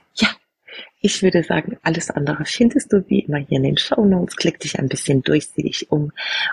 Ich 1.08 1.24
würde 1.24 1.41
sagen, 1.41 1.78
alles 1.84 2.10
andere 2.10 2.43
findest 2.43 2.91
du 2.91 3.01
wie 3.08 3.22
immer 3.22 3.38
hier 3.38 3.60
in 3.60 3.64
den 3.64 3.78
Show 3.78 4.03
Notes. 4.03 4.36
Klick 4.36 4.60
dich 4.60 4.78
ein 4.78 4.89
bisschen 4.89 5.24
durch, 5.24 5.47
sieh 5.47 5.64
dich 5.64 5.89
um. 5.89 6.12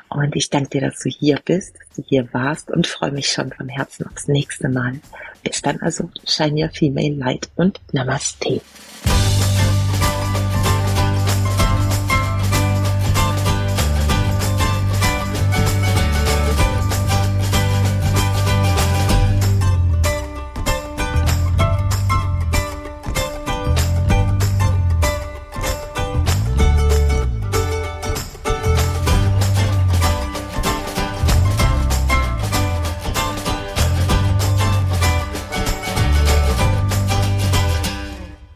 Und 0.08 0.36
ich 0.36 0.48
danke 0.48 0.68
dir, 0.68 0.80
dass 0.82 1.00
du 1.00 1.08
hier 1.08 1.40
bist, 1.44 1.74
dass 1.76 1.96
du 1.96 2.04
hier 2.06 2.28
warst 2.32 2.70
und 2.70 2.86
freue 2.86 3.10
mich 3.10 3.26
schon 3.26 3.52
von 3.52 3.68
Herzen 3.68 4.06
aufs 4.06 4.28
nächste 4.28 4.68
Mal. 4.68 5.00
Bis 5.42 5.60
dann 5.60 5.80
also, 5.80 6.08
Shine 6.24 6.62
Your 6.62 6.70
Female 6.70 7.16
Light 7.16 7.50
und 7.56 7.80
Namaste. 7.90 8.60